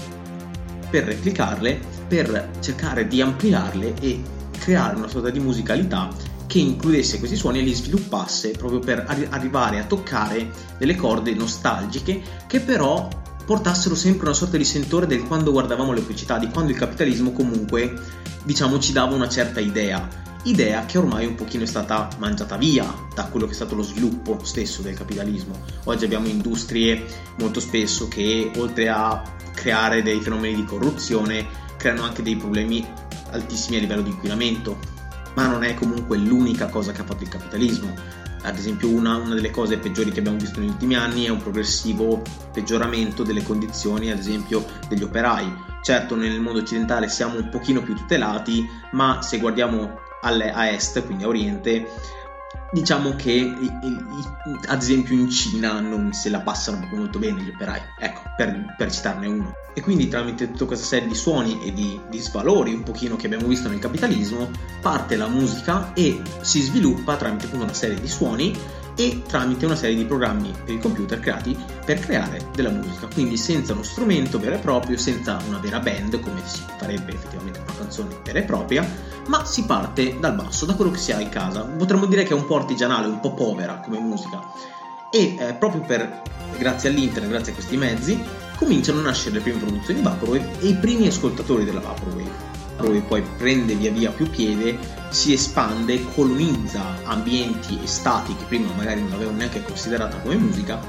per 0.90 1.04
replicarle, 1.04 1.80
per 2.08 2.52
cercare 2.60 3.08
di 3.08 3.22
ampliarle 3.22 3.94
e 4.00 4.22
creare 4.58 4.96
una 4.96 5.08
sorta 5.08 5.30
di 5.30 5.40
musicalità 5.40 6.10
che 6.48 6.60
includesse 6.60 7.20
questi 7.20 7.36
suoni 7.36 7.60
e 7.60 7.62
li 7.62 7.74
sviluppasse 7.74 8.52
proprio 8.52 8.80
per 8.80 9.06
arri- 9.08 9.28
arrivare 9.30 9.80
a 9.80 9.84
toccare 9.84 10.50
delle 10.78 10.96
corde 10.96 11.34
nostalgiche 11.36 12.22
che 12.48 12.60
però 12.62 13.08
portassero 13.46 13.96
sempre 13.96 14.28
una 14.28 14.36
sorta 14.36 14.58
di 14.58 14.66
sentore 14.66 15.06
del 15.06 15.24
quando 15.24 15.52
guardavamo 15.52 15.92
le 15.92 16.02
pubblicità, 16.02 16.38
di 16.38 16.50
quando 16.50 16.72
il 16.72 16.78
capitalismo 16.78 17.32
comunque 17.32 17.94
diciamo 18.44 18.80
ci 18.80 18.94
dava 18.94 19.16
una 19.16 19.30
certa 19.30 19.60
idea 19.60 20.29
idea 20.44 20.86
che 20.86 20.98
ormai 20.98 21.26
un 21.26 21.36
pochino 21.36 21.64
è 21.64 21.68
stata 21.68 22.08
mangiata 22.18 22.58
via 22.58 22.94
da 23.14 23.26
quello 23.26 23.46
che 23.46 23.52
è 23.52 23.56
stato 23.56 23.76
lo 23.76 23.84
sviluppo 23.84 24.40
stesso 24.44 24.82
del 24.82 24.96
capitalismo. 24.96 25.62
Oggi 25.86 26.06
abbiamo 26.06 26.28
industrie 26.28 27.06
molto 27.38 27.60
spesso 27.60 28.08
che 28.08 28.52
oltre 28.58 28.90
a 28.90 29.22
creare 29.54 30.02
dei 30.02 30.22
fenomeni 30.22 30.56
di 30.56 30.64
corruzione 30.64 31.46
creano 31.78 32.04
anche 32.04 32.22
dei 32.22 32.38
problemi 32.38 32.86
altissimi 33.32 33.78
a 33.78 33.80
livello 33.80 34.02
di 34.02 34.10
inquinamento 34.10 34.98
ma 35.36 35.48
non 35.48 35.64
è 35.64 35.74
comunque 35.74 36.18
l'unica 36.18 36.68
cosa 36.68 36.92
che 36.92 37.02
ha 37.02 37.06
fatto 37.06 37.24
il 37.24 37.30
capitalismo. 37.30 37.94
Ad 38.42 38.58
esempio 38.58 38.90
una, 38.90 39.18
una, 39.18 39.36
delle 39.36 39.52
cose 39.52 39.78
peggiori 39.78 40.12
che 40.12 40.20
abbiamo 40.20 40.38
visto 40.38 40.60
negli 40.60 40.70
ultimi 40.70 40.96
anni 40.96 41.26
è 41.26 41.30
un 41.30 41.42
progressivo 41.42 42.22
peggioramento 42.54 43.24
delle 43.24 43.44
condizioni, 43.44 44.12
ad 44.12 44.18
esempio, 44.18 44.66
degli 44.88 45.04
operai. 45.04 45.54
Certo, 45.82 46.16
nel 46.16 46.40
mondo 46.40 46.60
occidentale 46.60 47.10
siamo 47.10 47.38
un 47.38 47.50
pochino 47.50 47.82
più 47.82 47.96
tutelati, 47.96 48.66
ma 48.92 49.22
se 49.22 49.40
guardiamo 49.40 50.08
a 50.22 50.70
est, 50.70 51.06
quindi 51.06 51.24
a 51.24 51.28
oriente, 51.28 51.88
diciamo 52.72 53.16
che 53.16 53.52
ad 54.68 54.82
esempio 54.82 55.16
in 55.16 55.30
Cina 55.30 55.80
non 55.80 56.14
se 56.14 56.30
la 56.30 56.40
passano 56.42 56.88
molto 56.92 57.20
bene 57.20 57.42
gli 57.42 57.50
operai, 57.50 57.82
ecco, 58.00 58.22
per, 58.36 58.76
per 58.78 58.92
citarne 58.92 59.28
uno. 59.28 59.54
E 59.74 59.82
quindi 59.82 60.08
tramite 60.08 60.52
tutta 60.52 60.66
questa 60.66 60.86
serie 60.86 61.08
di 61.08 61.16
suoni 61.16 61.64
e 61.64 61.74
di, 61.74 62.00
di 62.10 62.20
svalori 62.20 62.74
un 62.74 62.84
pochino 62.84 63.16
che 63.16 63.28
abbiamo 63.28 63.48
visto 63.48 63.70
nel 63.70 63.80
capitalismo, 63.80 64.50
parte 64.82 65.16
la 65.16 65.28
musica 65.28 65.94
e 65.94 66.22
si 66.42 66.62
sviluppa 66.62 67.16
tramite 67.16 67.46
appunto 67.46 67.66
una 67.66 67.74
serie 67.74 68.00
di 68.00 68.08
suoni 68.08 68.58
e 69.00 69.22
tramite 69.26 69.66
una 69.66 69.78
serie 69.78 69.96
di 69.96 70.04
programmi 70.04 70.54
per 70.66 70.74
il 70.74 70.82
computer 70.82 71.22
creati 71.22 71.58
per 71.86 72.02
creare 72.02 72.50
della 72.54 72.70
musica, 72.70 73.08
quindi 73.08 73.38
senza 73.38 73.72
uno 73.72 73.82
strumento 73.82 74.38
vero 74.40 74.56
e 74.56 74.60
proprio, 74.60 74.98
senza 74.98 75.40
una 75.48 75.58
vera 75.58 75.80
band 75.80 76.20
come 76.20 76.42
si 76.44 76.62
farebbe 76.78 77.14
effettivamente 77.14 77.60
una 77.60 77.78
canzone 77.78 78.20
vera 78.26 78.40
e 78.40 78.44
propria, 78.44 78.86
ma 79.28 79.46
si 79.46 79.64
parte 79.64 80.20
dal 80.20 80.36
basso, 80.36 80.66
da 80.66 80.74
quello 80.74 80.92
che 80.92 80.98
si 80.98 81.14
ha 81.14 81.22
in 81.22 81.30
casa. 81.30 81.62
Potremmo 81.62 82.08
dire 82.08 82.24
che 82.24 82.32
è 82.32 82.36
un 82.36 82.46
po' 82.46 82.58
artigianale, 82.58 83.08
un 83.08 83.22
po' 83.22 83.34
povera 83.34 83.80
come 83.80 84.00
musica. 84.00 84.42
E 85.10 85.38
eh, 85.40 85.54
proprio 85.54 85.82
per, 85.82 86.22
grazie 86.58 86.90
all'internet, 86.90 87.30
grazie 87.30 87.54
a 87.54 87.56
questi 87.56 87.78
mezzi, 87.78 88.22
cominciano 88.58 89.00
a 89.00 89.04
nascere 89.04 89.36
le 89.36 89.40
prime 89.40 89.60
produzioni 89.60 90.02
Vaporwave 90.02 90.60
e 90.60 90.68
i 90.68 90.76
primi 90.76 91.08
ascoltatori 91.08 91.64
della 91.64 91.80
Vaporwave. 91.80 92.59
Vaporwave 92.80 93.02
poi 93.02 93.22
prende 93.38 93.76
via 93.76 93.92
via 93.92 94.10
più 94.12 94.30
piede, 94.30 94.78
si 95.10 95.34
espande, 95.34 96.04
colonizza 96.14 96.82
ambienti 97.04 97.78
e 97.84 97.88
stati 97.88 98.36
che 98.36 98.46
prima 98.46 98.72
magari 98.74 99.02
non 99.02 99.12
avevano 99.12 99.38
neanche 99.38 99.62
considerata 99.64 100.18
come 100.18 100.36
musica 100.36 100.80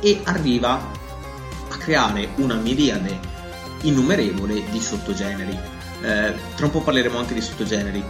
e 0.00 0.20
arriva 0.24 0.74
a 1.68 1.76
creare 1.76 2.28
una 2.36 2.54
miriade 2.54 3.18
innumerevole 3.82 4.62
di 4.70 4.80
sottogeneri 4.80 5.76
eh, 6.02 6.34
tra 6.54 6.66
un 6.66 6.70
po' 6.70 6.80
parleremo 6.80 7.18
anche 7.18 7.34
di 7.34 7.40
sottogeneri. 7.40 8.02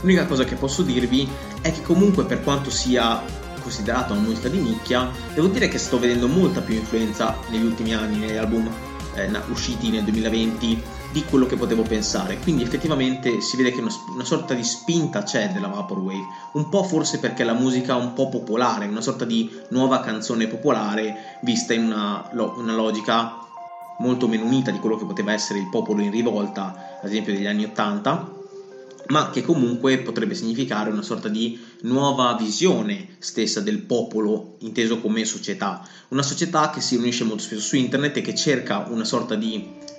L'unica 0.00 0.26
cosa 0.26 0.44
che 0.44 0.56
posso 0.56 0.82
dirvi 0.82 1.28
è 1.60 1.72
che 1.72 1.82
comunque 1.82 2.24
per 2.24 2.42
quanto 2.42 2.70
sia 2.70 3.22
considerata 3.60 4.12
una 4.12 4.22
musica 4.22 4.48
di 4.48 4.58
nicchia, 4.58 5.10
devo 5.34 5.48
dire 5.48 5.68
che 5.68 5.78
sto 5.78 5.98
vedendo 5.98 6.28
molta 6.28 6.60
più 6.60 6.74
influenza 6.74 7.36
negli 7.50 7.64
ultimi 7.64 7.94
anni, 7.94 8.18
negli 8.18 8.36
album 8.36 8.68
eh, 9.14 9.30
usciti 9.48 9.90
nel 9.90 10.02
2020, 10.04 10.82
di 11.16 11.24
quello 11.24 11.46
che 11.46 11.56
potevo 11.56 11.80
pensare. 11.80 12.36
Quindi 12.36 12.62
effettivamente 12.62 13.40
si 13.40 13.56
vede 13.56 13.72
che 13.72 13.80
una, 13.80 13.90
una, 14.12 14.24
sorta 14.24 14.52
di 14.52 14.62
spinta 14.62 15.22
c'è 15.22 15.50
della 15.50 15.68
Vaporwave, 15.68 16.26
un 16.52 16.68
po' 16.68 16.82
forse 16.84 17.18
perché 17.20 17.42
la 17.42 17.54
musica 17.54 17.96
è 17.96 17.98
un 17.98 18.12
po' 18.12 18.28
popolare, 18.28 18.84
una 18.84 19.00
sorta 19.00 19.24
di 19.24 19.50
nuova 19.70 20.00
canzone 20.00 20.46
popolare 20.46 21.38
vista 21.40 21.72
in 21.72 21.84
una, 21.84 22.28
una 22.32 22.74
logica 22.74 23.38
molto 24.00 24.28
meno 24.28 24.44
unita 24.44 24.70
di 24.70 24.78
quello 24.78 24.98
che 24.98 25.06
poteva 25.06 25.32
essere 25.32 25.58
il 25.58 25.70
popolo 25.70 26.02
in 26.02 26.10
rivolta, 26.10 26.98
ad 27.00 27.08
esempio 27.08 27.32
degli 27.32 27.46
anni 27.46 27.64
Ottanta, 27.64 28.34
ma 29.06 29.30
che 29.30 29.40
comunque 29.40 29.96
potrebbe 30.00 30.34
significare 30.34 30.90
una 30.90 31.00
sorta 31.00 31.28
di 31.28 31.58
nuova 31.82 32.36
visione 32.38 33.16
stessa 33.20 33.62
del 33.62 33.78
popolo 33.78 34.56
inteso 34.58 35.00
come 35.00 35.24
società, 35.24 35.80
una 36.08 36.22
società 36.22 36.68
che 36.68 36.82
si 36.82 36.96
riunisce 36.96 37.24
molto 37.24 37.42
spesso 37.42 37.62
su 37.62 37.76
internet 37.76 38.18
e 38.18 38.20
che 38.20 38.34
cerca 38.34 38.84
una 38.90 39.04
sorta 39.04 39.34
di 39.34 39.94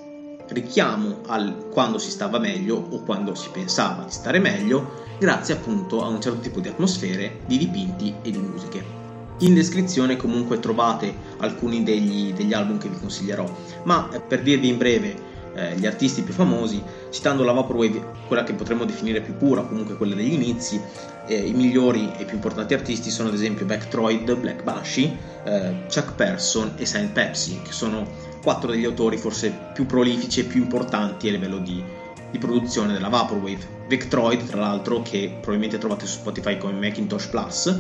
richiamo 0.50 1.20
al 1.28 1.68
quando 1.72 1.98
si 1.98 2.10
stava 2.10 2.40
meglio 2.40 2.76
o 2.90 3.02
quando 3.04 3.36
si 3.36 3.50
pensava 3.52 4.04
di 4.04 4.12
stare 4.12 4.40
meglio, 4.40 5.06
grazie 5.20 5.56
appunto 5.56 6.04
a 6.04 6.08
un 6.08 6.22
certo 6.22 6.40
tipo 6.40 6.60
di 6.60 6.70
atmosfere, 6.70 7.40
di 7.46 7.58
dipinti 7.58 8.16
e 8.22 8.32
di 8.32 8.38
musiche. 8.38 8.96
In 9.40 9.54
descrizione 9.54 10.18
comunque 10.18 10.60
trovate 10.60 11.14
alcuni 11.38 11.84
degli, 11.84 12.34
degli 12.34 12.54
album 12.54 12.80
che 12.80 12.90
vi 12.90 12.98
consiglierò, 13.00 13.46
ma 13.84 14.10
eh, 14.12 14.20
per 14.20 14.42
dirvi 14.42 14.68
in 14.68 14.78
breve 14.78 15.36
eh, 15.54 15.76
gli 15.76 15.86
artisti 15.86 16.22
più 16.22 16.34
famosi, 16.34 16.82
citando 17.10 17.44
la 17.44 17.52
Vaporwave, 17.52 18.04
quella 18.28 18.44
che 18.44 18.54
potremmo 18.54 18.86
definire 18.86 19.22
più 19.22 19.36
pura, 19.36 19.62
comunque 19.62 19.96
quella 19.96 20.16
degli 20.16 20.34
inizi, 20.34 20.80
eh, 21.28 21.36
i 21.36 21.54
migliori 21.54 22.12
e 22.18 22.26
più 22.26 22.36
importanti 22.36 22.74
artisti 22.74 23.10
sono 23.10 23.30
ad 23.30 23.36
esempio 23.36 23.66
Backtroid, 23.66 24.36
Black 24.38 24.64
Banshee, 24.64 25.16
eh, 25.44 25.86
Chuck 25.88 26.14
Person 26.14 26.74
e 26.76 26.86
Saint 26.86 27.12
Pepsi, 27.12 27.60
che 27.64 27.72
sono 27.72 28.08
quattro 28.42 28.72
degli 28.72 28.86
autori 28.86 29.18
forse 29.18 29.54
più 29.74 29.86
prolifici 29.86 30.42
e 30.42 30.44
più 30.44 30.62
importanti 30.62 31.28
a 31.28 31.32
livello 31.32 31.58
di, 31.60 31.84
di 32.32 32.38
produzione 32.38 32.94
della 32.94 33.10
Vaporwave. 33.10 33.76
Backtroid, 33.88 34.46
tra 34.46 34.60
l'altro, 34.60 35.02
che 35.02 35.30
probabilmente 35.32 35.78
trovate 35.78 36.06
su 36.06 36.18
Spotify 36.20 36.58
come 36.58 36.74
Macintosh 36.74 37.28
Plus, 37.28 37.80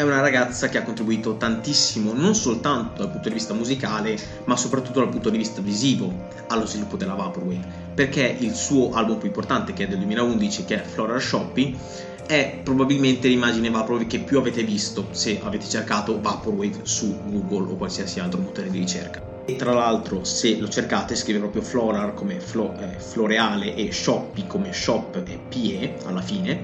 è 0.00 0.02
una 0.02 0.20
ragazza 0.20 0.70
che 0.70 0.78
ha 0.78 0.82
contribuito 0.82 1.36
tantissimo, 1.36 2.14
non 2.14 2.34
soltanto 2.34 3.02
dal 3.02 3.10
punto 3.10 3.28
di 3.28 3.34
vista 3.34 3.52
musicale, 3.52 4.16
ma 4.44 4.56
soprattutto 4.56 5.00
dal 5.00 5.10
punto 5.10 5.28
di 5.28 5.36
vista 5.36 5.60
visivo 5.60 6.28
allo 6.48 6.64
sviluppo 6.64 6.96
della 6.96 7.14
Vaporwave. 7.14 7.88
perché 7.94 8.34
il 8.38 8.54
suo 8.54 8.92
album 8.92 9.18
più 9.18 9.26
importante, 9.26 9.74
che 9.74 9.84
è 9.84 9.88
del 9.88 9.98
2011, 9.98 10.64
che 10.64 10.82
è 10.82 10.86
Floral 10.86 11.20
Shopping, 11.20 11.76
è 12.26 12.60
probabilmente 12.62 13.28
l'immagine 13.28 13.68
Vaporwave 13.68 14.06
che 14.06 14.20
più 14.20 14.38
avete 14.38 14.62
visto 14.62 15.08
se 15.10 15.38
avete 15.42 15.68
cercato 15.68 16.18
Vaporwave 16.18 16.80
su 16.84 17.18
Google 17.26 17.72
o 17.72 17.76
qualsiasi 17.76 18.20
altro 18.20 18.40
motore 18.40 18.70
di 18.70 18.78
ricerca. 18.78 19.29
E 19.46 19.56
tra 19.56 19.72
l'altro, 19.72 20.24
se 20.24 20.58
lo 20.58 20.68
cercate, 20.68 21.16
scrive 21.16 21.38
proprio 21.38 21.62
Floral 21.62 22.14
come 22.14 22.40
flo, 22.40 22.74
eh, 22.78 22.98
floreale 22.98 23.74
e 23.74 23.90
Shoppy 23.90 24.46
come 24.46 24.72
shop 24.72 25.22
e 25.26 25.38
PE 25.48 25.96
alla 26.04 26.20
fine, 26.20 26.62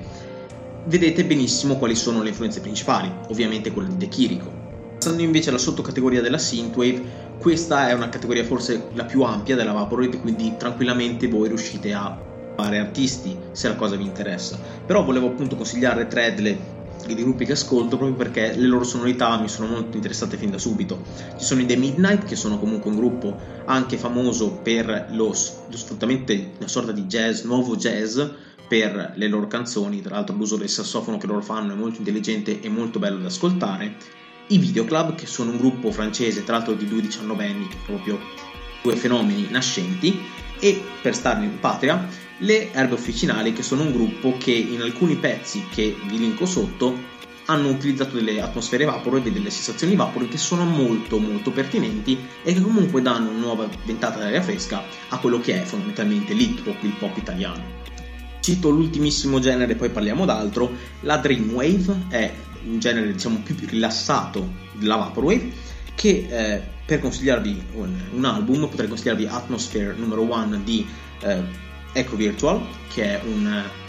vedete 0.85 1.25
benissimo 1.25 1.77
quali 1.77 1.97
sono 1.97 2.23
le 2.23 2.29
influenze 2.29 2.61
principali, 2.61 3.13
ovviamente 3.29 3.73
quella 3.73 3.89
di 3.89 3.97
De 3.97 4.09
Chirico. 4.09 4.65
Passando 4.95 5.23
invece 5.23 5.49
alla 5.51 5.59
sottocategoria 5.59 6.21
della 6.21 6.39
Synthwave, 6.39 7.03
questa 7.39 7.89
è 7.89 7.93
una 7.93 8.09
categoria 8.09 8.45
forse 8.45 8.89
la 8.95 9.05
più 9.05 9.23
ampia 9.23 9.57
della 9.57 9.73
Vaporwave, 9.73 10.19
quindi 10.21 10.55
tranquillamente 10.57 11.29
voi 11.29 11.49
riuscite 11.49 11.93
a 11.93 12.17
fare 12.57 12.79
artisti 12.79 13.37
se 13.53 13.69
la 13.69 13.77
cosa 13.77 13.97
vi 13.97 14.05
interessa. 14.05 14.59
Però 14.85 15.05
volevo 15.05 15.29
appunto 15.29 15.57
consigliare 15.57 16.07
tre 16.07 16.35
delle 16.35 16.76
di 17.05 17.15
gruppi 17.15 17.45
che 17.45 17.53
ascolto 17.53 17.97
proprio 17.97 18.17
perché 18.17 18.55
le 18.57 18.67
loro 18.67 18.85
sonorità 18.85 19.39
mi 19.39 19.49
sono 19.49 19.69
molto 19.69 19.97
interessate 19.97 20.37
fin 20.37 20.51
da 20.51 20.59
subito. 20.59 21.03
Ci 21.39 21.45
sono 21.45 21.61
i 21.61 21.67
The 21.67 21.77
Midnight 21.77 22.25
che 22.25 22.37
sono 22.37 22.59
comunque 22.59 22.91
un 22.91 22.97
gruppo 22.97 23.39
anche 23.67 23.97
famoso 23.97 24.53
per 24.63 25.09
lo, 25.11 25.27
lo 25.27 25.77
sfruttamento 25.77 26.33
di 26.33 26.53
una 26.59 26.69
sorta 26.69 26.93
di 26.93 27.05
jazz, 27.05 27.43
nuovo 27.43 27.77
jazz 27.77 28.21
per 28.69 29.13
le 29.15 29.29
loro 29.29 29.47
canzoni, 29.47 30.03
tra 30.03 30.17
l'altro 30.17 30.35
l'uso 30.35 30.57
del 30.57 30.69
sassofono 30.69 31.19
che 31.19 31.27
loro 31.27 31.43
fanno 31.43 31.73
è 31.73 31.77
molto 31.77 31.99
intelligente 31.99 32.61
e 32.61 32.69
molto 32.69 32.99
bello 32.99 33.19
da 33.19 33.29
ascoltare. 33.29 33.95
I 34.49 34.59
Videoclub 34.59 35.15
che 35.15 35.27
sono 35.27 35.51
un 35.51 35.59
gruppo 35.59 35.91
francese, 35.91 36.45
tra 36.45 36.57
l'altro 36.57 36.75
di 36.75 36.87
due 36.89 37.01
diciannovenni, 37.01 37.69
proprio 37.85 38.19
due 38.83 38.97
fenomeni 38.97 39.49
nascenti 39.51 40.45
e 40.59 40.83
per 41.01 41.15
starne 41.15 41.45
in 41.45 41.61
patria 41.61 42.09
le 42.39 42.73
Erbe 42.73 42.95
Officinali 42.95 43.53
che 43.53 43.63
sono 43.63 43.83
un 43.83 43.93
gruppo 43.93 44.37
che 44.39 44.53
in 44.53 44.81
alcuni 44.83 45.17
pezzi 45.17 45.65
che 45.71 45.97
vi 46.07 46.19
linko 46.19 46.45
sotto 46.45 47.15
hanno 47.47 47.69
utilizzato 47.69 48.17
delle 48.17 48.41
atmosfere 48.41 48.85
vapore 48.85 49.23
e 49.23 49.31
delle 49.33 49.51
sensazioni 49.51 49.95
vapore 49.95 50.29
che 50.29 50.37
sono 50.37 50.65
molto 50.65 51.19
molto 51.19 51.51
pertinenti 51.53 52.19
e 52.43 52.53
che 52.53 52.61
comunque 52.61 53.03
danno 53.03 53.31
una 53.31 53.39
nuova 53.39 53.69
ventata 53.85 54.19
d'aria 54.19 54.43
fresca 54.43 54.83
a 55.09 55.19
quello 55.19 55.41
che 55.41 55.63
è 55.63 55.65
fondamentalmente 55.65 56.35
l'hip 56.35 56.67
il 56.81 56.95
pop 56.99 57.17
italiano. 57.17 57.85
Cito 58.41 58.71
l'ultimissimo 58.71 59.39
genere, 59.41 59.75
poi 59.75 59.91
parliamo 59.91 60.25
d'altro. 60.25 60.71
La 61.01 61.17
Dreamwave 61.17 62.07
è 62.09 62.33
un 62.67 62.79
genere 62.79 63.13
diciamo 63.13 63.41
più 63.43 63.57
rilassato 63.59 64.53
della 64.73 64.97
Vaporwave 64.97 65.66
che 65.97 66.27
eh, 66.29 66.63
per 66.85 67.01
consigliarvi 67.01 67.65
un, 67.73 67.93
un, 68.13 68.25
album 68.25 68.69
potrei 68.69 68.87
consigliarvi 68.87 69.27
Atmosphere 69.27 69.95
numero 69.97 70.23
1 70.23 70.61
di 70.63 70.87
eh, 71.21 71.43
Echo 71.93 72.15
Virtual 72.15 72.65
che 72.93 73.19
è 73.19 73.21
un 73.25 73.47
eh, 73.47 73.85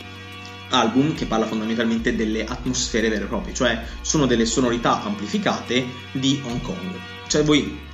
album 0.70 1.14
che 1.14 1.26
parla 1.26 1.46
fondamentalmente 1.46 2.16
delle 2.16 2.46
atmosfere 2.46 3.10
vere 3.10 3.26
e 3.26 3.28
proprie 3.28 3.54
cioè 3.54 3.84
sono 4.02 4.26
delle 4.26 4.46
sonorità 4.46 5.04
amplificate 5.04 5.86
di 6.14 6.42
Hong 6.44 6.62
Kong. 6.62 7.00
Cioè 7.28 7.44
voi 7.44 7.86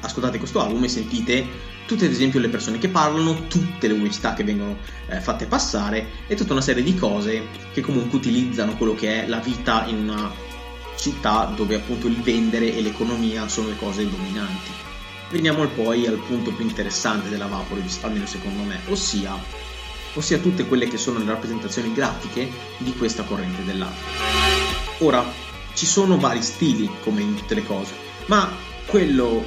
ascoltate 0.00 0.38
questo 0.38 0.60
album 0.60 0.82
e 0.82 0.88
sentite 0.88 1.46
tutte 1.86 2.06
ad 2.06 2.12
esempio 2.12 2.40
le 2.40 2.48
persone 2.48 2.78
che 2.78 2.88
parlano, 2.88 3.46
tutte 3.46 3.88
le 3.88 3.94
pubblicità 3.94 4.34
che 4.34 4.44
vengono 4.44 4.78
eh, 5.08 5.20
fatte 5.20 5.46
passare 5.46 6.06
e 6.26 6.34
tutta 6.34 6.52
una 6.52 6.60
serie 6.60 6.82
di 6.82 6.94
cose 6.94 7.42
che 7.72 7.80
comunque 7.80 8.18
utilizzano 8.18 8.76
quello 8.76 8.94
che 8.94 9.24
è 9.24 9.26
la 9.28 9.38
vita 9.38 9.84
in 9.86 10.08
una 10.08 10.48
città 11.00 11.50
dove 11.54 11.74
appunto 11.74 12.06
il 12.06 12.20
vendere 12.20 12.74
e 12.76 12.82
l'economia 12.82 13.48
sono 13.48 13.68
le 13.68 13.76
cose 13.76 14.08
dominanti. 14.08 14.70
Veniamo 15.30 15.66
poi 15.68 16.06
al 16.06 16.18
punto 16.18 16.52
più 16.52 16.64
interessante 16.64 17.28
della 17.28 17.46
Vapor, 17.46 17.82
almeno 18.02 18.26
secondo 18.26 18.62
me, 18.62 18.80
ossia, 18.88 19.32
ossia 20.14 20.38
tutte 20.38 20.66
quelle 20.66 20.88
che 20.88 20.98
sono 20.98 21.18
le 21.18 21.24
rappresentazioni 21.24 21.92
grafiche 21.92 22.50
di 22.78 22.94
questa 22.96 23.22
corrente 23.22 23.64
dell'arte. 23.64 24.04
Ora, 24.98 25.24
ci 25.74 25.86
sono 25.86 26.18
vari 26.18 26.42
stili 26.42 26.90
come 27.02 27.22
in 27.22 27.36
tutte 27.36 27.54
le 27.54 27.64
cose, 27.64 27.94
ma 28.26 28.50
quello 28.86 29.44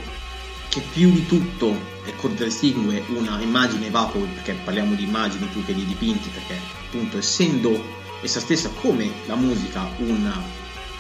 che 0.70 0.82
più 0.92 1.12
di 1.12 1.26
tutto 1.28 1.92
contraddistingue 2.16 3.04
una 3.10 3.40
immagine 3.42 3.90
Vaporwave, 3.90 4.34
perché 4.34 4.58
parliamo 4.64 4.96
di 4.96 5.04
immagini 5.04 5.46
più 5.48 5.64
che 5.66 5.74
di 5.74 5.86
dipinti, 5.86 6.30
perché 6.30 6.58
appunto 6.88 7.18
essendo 7.18 8.02
essa 8.22 8.40
stessa 8.40 8.70
come 8.70 9.12
la 9.26 9.36
musica 9.36 9.86
una, 9.98 10.42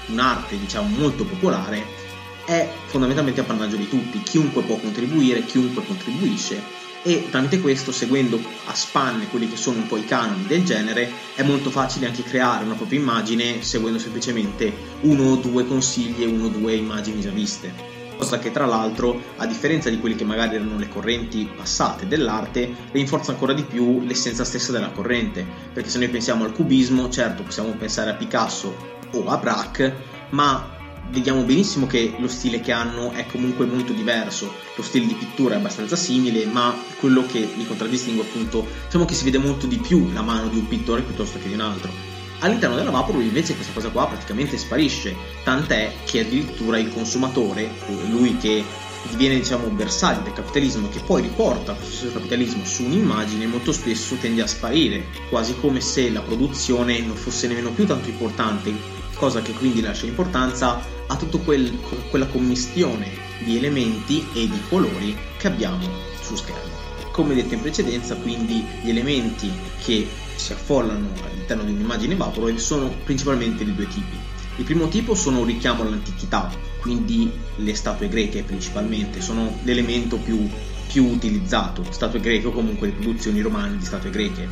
un'arte 0.08 0.60
diciamo 0.60 0.96
molto 0.98 1.26
popolare, 1.26 2.02
è 2.46 2.70
fondamentalmente 2.88 3.42
appannaggio 3.42 3.78
di 3.78 3.88
tutti, 3.88 4.22
chiunque 4.22 4.64
può 4.64 4.76
contribuire, 4.78 5.46
chiunque 5.46 5.86
contribuisce. 5.86 6.82
E 7.06 7.28
tramite 7.30 7.60
questo, 7.60 7.92
seguendo 7.92 8.40
a 8.66 8.74
spanne 8.74 9.28
quelli 9.28 9.50
che 9.50 9.58
sono 9.58 9.80
un 9.80 9.88
po' 9.88 9.98
i 9.98 10.06
canoni 10.06 10.46
del 10.46 10.64
genere, 10.64 11.12
è 11.36 11.44
molto 11.44 11.70
facile 11.70 12.06
anche 12.06 12.24
creare 12.24 12.64
una 12.64 12.76
propria 12.76 13.00
immagine 13.00 13.62
seguendo 13.62 14.00
semplicemente 14.00 14.72
uno 15.02 15.32
o 15.32 15.36
due 15.36 15.68
consigli 15.68 16.24
e 16.24 16.28
uno 16.28 16.46
o 16.46 16.50
due 16.50 16.76
immagini 16.76 17.20
già 17.20 17.32
viste. 17.32 17.92
Cosa 18.18 18.40
che 18.40 18.52
tra 18.52 18.66
l'altro, 18.66 19.22
a 19.36 19.46
differenza 19.46 19.90
di 19.90 20.00
quelle 20.00 20.16
che 20.16 20.24
magari 20.24 20.56
erano 20.56 20.78
le 20.78 20.88
correnti 20.88 21.50
passate 21.54 22.08
dell'arte, 22.08 22.74
rinforza 22.94 23.32
ancora 23.32 23.52
di 23.52 23.64
più 23.64 24.02
l'essenza 24.02 24.46
stessa 24.46 24.72
della 24.72 24.92
corrente, 24.92 25.46
perché 25.74 25.90
se 25.90 25.98
noi 25.98 26.08
pensiamo 26.08 26.46
al 26.46 26.54
cubismo, 26.54 27.10
certo 27.10 27.44
possiamo 27.44 27.72
pensare 27.72 28.12
a 28.12 28.16
Picasso 28.16 29.02
o 29.14 29.26
a 29.28 29.38
Braque, 29.38 29.96
ma 30.30 30.74
vediamo 31.10 31.44
benissimo 31.44 31.86
che 31.88 32.16
lo 32.18 32.28
stile 32.28 32.60
che 32.60 32.72
hanno 32.72 33.12
è 33.12 33.26
comunque 33.26 33.66
molto 33.66 33.94
diverso, 33.94 34.54
lo 34.76 34.84
stile 34.84 35.06
di 35.06 35.14
pittura 35.14 35.56
è 35.56 35.58
abbastanza 35.58 35.96
simile, 35.96 36.46
ma 36.46 36.76
quello 37.00 37.26
che 37.26 37.48
li 37.56 37.66
contraddistingue 37.66 38.24
appunto, 38.24 38.66
diciamo 38.86 39.06
che 39.06 39.14
si 39.14 39.24
vede 39.24 39.38
molto 39.38 39.68
di 39.68 39.78
più 39.78 40.12
la 40.12 40.22
mano 40.22 40.48
di 40.48 40.58
un 40.58 40.68
pittore 40.68 41.02
piuttosto 41.02 41.40
che 41.40 41.48
di 41.48 41.54
un 41.54 41.62
altro. 41.62 41.92
All'interno 42.40 42.76
della 42.76 42.92
Vaporwave 42.92 43.26
invece 43.26 43.56
questa 43.56 43.72
cosa 43.72 43.90
qua 43.90 44.08
praticamente 44.08 44.58
sparisce, 44.58 45.16
tant'è 45.44 45.94
che 46.06 46.22
addirittura 46.22 46.78
il 46.78 46.92
consumatore, 46.92 47.70
lui 48.10 48.38
che 48.38 48.64
diviene 49.10 49.36
diciamo 49.36 49.68
bersaglio 49.68 50.24
del 50.24 50.34
capitalismo 50.34 50.90
che 50.90 51.00
poi 51.00 51.22
riporta 51.22 51.74
questo 51.74 51.94
stesso 51.94 52.14
capitalismo 52.14 52.64
su 52.66 52.84
un'immagine 52.86 53.46
molto 53.48 53.72
spesso 53.74 54.16
tende 54.16 54.42
a 54.42 54.48
sparire 54.48 55.06
quasi 55.30 55.56
come 55.60 55.82
se 55.82 56.10
la 56.10 56.22
produzione 56.22 57.00
non 57.02 57.16
fosse 57.16 57.48
nemmeno 57.48 57.72
più 57.72 57.86
tanto 57.86 58.10
importante 58.10 59.02
cosa 59.16 59.42
che 59.42 59.54
quindi 59.54 59.82
lascia 59.82 60.06
importanza 60.06 60.82
a 61.08 61.16
tutta 61.16 61.38
quel, 61.38 61.72
quella 62.10 62.28
commistione 62.28 63.10
di 63.44 63.58
elementi 63.58 64.26
e 64.34 64.48
di 64.48 64.62
colori 64.70 65.16
che 65.38 65.48
abbiamo 65.48 65.88
su 66.22 66.36
schermo 66.36 66.74
come 67.14 67.36
detto 67.36 67.54
in 67.54 67.62
precedenza 67.62 68.16
quindi 68.16 68.66
gli 68.82 68.90
elementi 68.90 69.50
che 69.84 70.08
si 70.36 70.52
affollano 70.52 71.10
all'interno 71.24 71.64
di 71.64 71.72
un'immagine 71.72 72.16
Vaporwave 72.16 72.58
sono 72.58 72.92
principalmente 73.04 73.64
di 73.64 73.74
due 73.74 73.88
tipi. 73.88 74.18
Il 74.58 74.66
primo 74.66 74.88
tipo 74.88 75.14
sono 75.14 75.40
un 75.40 75.46
richiamo 75.46 75.84
all'antichità, 75.84 76.52
quindi 76.80 77.32
le 77.58 77.76
statue 77.76 78.08
greche 78.08 78.44
principalmente 78.44 79.22
sono 79.22 79.60
l'elemento 79.64 80.18
più, 80.18 80.48
più 80.88 81.06
utilizzato, 81.06 81.86
statue 81.92 82.20
greche 82.20 82.48
o 82.48 82.52
comunque 82.52 82.88
le 82.88 82.94
produzioni 82.94 83.42
romane 83.42 83.78
di 83.78 83.86
statue 83.86 84.10
greche. 84.10 84.48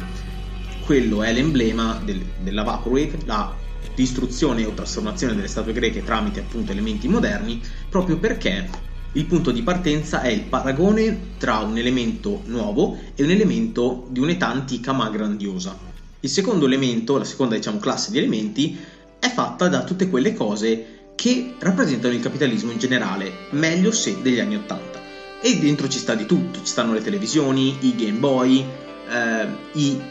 Quello 0.85 1.23
è 1.23 1.33
l'emblema 1.33 1.99
del, 2.03 2.23
della 2.41 2.63
Vaporwave, 2.63 3.19
la 3.25 3.55
distruzione 3.95 4.65
o 4.65 4.71
trasformazione 4.71 5.35
delle 5.35 5.47
statue 5.47 5.73
greche 5.73 6.03
tramite 6.03 6.39
appunto 6.39 6.71
elementi 6.71 7.07
moderni, 7.07 7.61
proprio 7.89 8.17
perché 8.17 8.89
il 9.13 9.25
punto 9.25 9.51
di 9.51 9.61
partenza 9.61 10.21
è 10.21 10.29
il 10.29 10.43
paragone 10.43 11.35
tra 11.37 11.57
un 11.57 11.77
elemento 11.77 12.43
nuovo 12.45 12.97
e 13.13 13.23
un 13.23 13.29
elemento 13.29 14.07
di 14.09 14.19
un'età 14.19 14.47
antica 14.47 14.93
ma 14.93 15.09
grandiosa. 15.09 15.77
Il 16.21 16.29
secondo 16.29 16.65
elemento, 16.65 17.17
la 17.17 17.25
seconda 17.25 17.55
diciamo, 17.55 17.79
classe 17.79 18.11
di 18.11 18.19
elementi, 18.19 18.77
è 19.19 19.29
fatta 19.29 19.67
da 19.67 19.83
tutte 19.83 20.09
quelle 20.09 20.33
cose 20.33 20.99
che 21.15 21.55
rappresentano 21.59 22.13
il 22.13 22.21
capitalismo 22.21 22.71
in 22.71 22.79
generale, 22.79 23.31
meglio 23.51 23.91
se 23.91 24.21
degli 24.21 24.39
anni 24.39 24.55
Ottanta. 24.55 25.01
E 25.41 25.57
dentro 25.59 25.89
ci 25.89 25.99
sta 25.99 26.15
di 26.15 26.25
tutto, 26.25 26.59
ci 26.59 26.67
stanno 26.67 26.93
le 26.93 27.01
televisioni, 27.01 27.77
i 27.81 27.95
Game 27.95 28.17
Boy, 28.17 28.65
eh, 29.09 29.47
i 29.73 30.01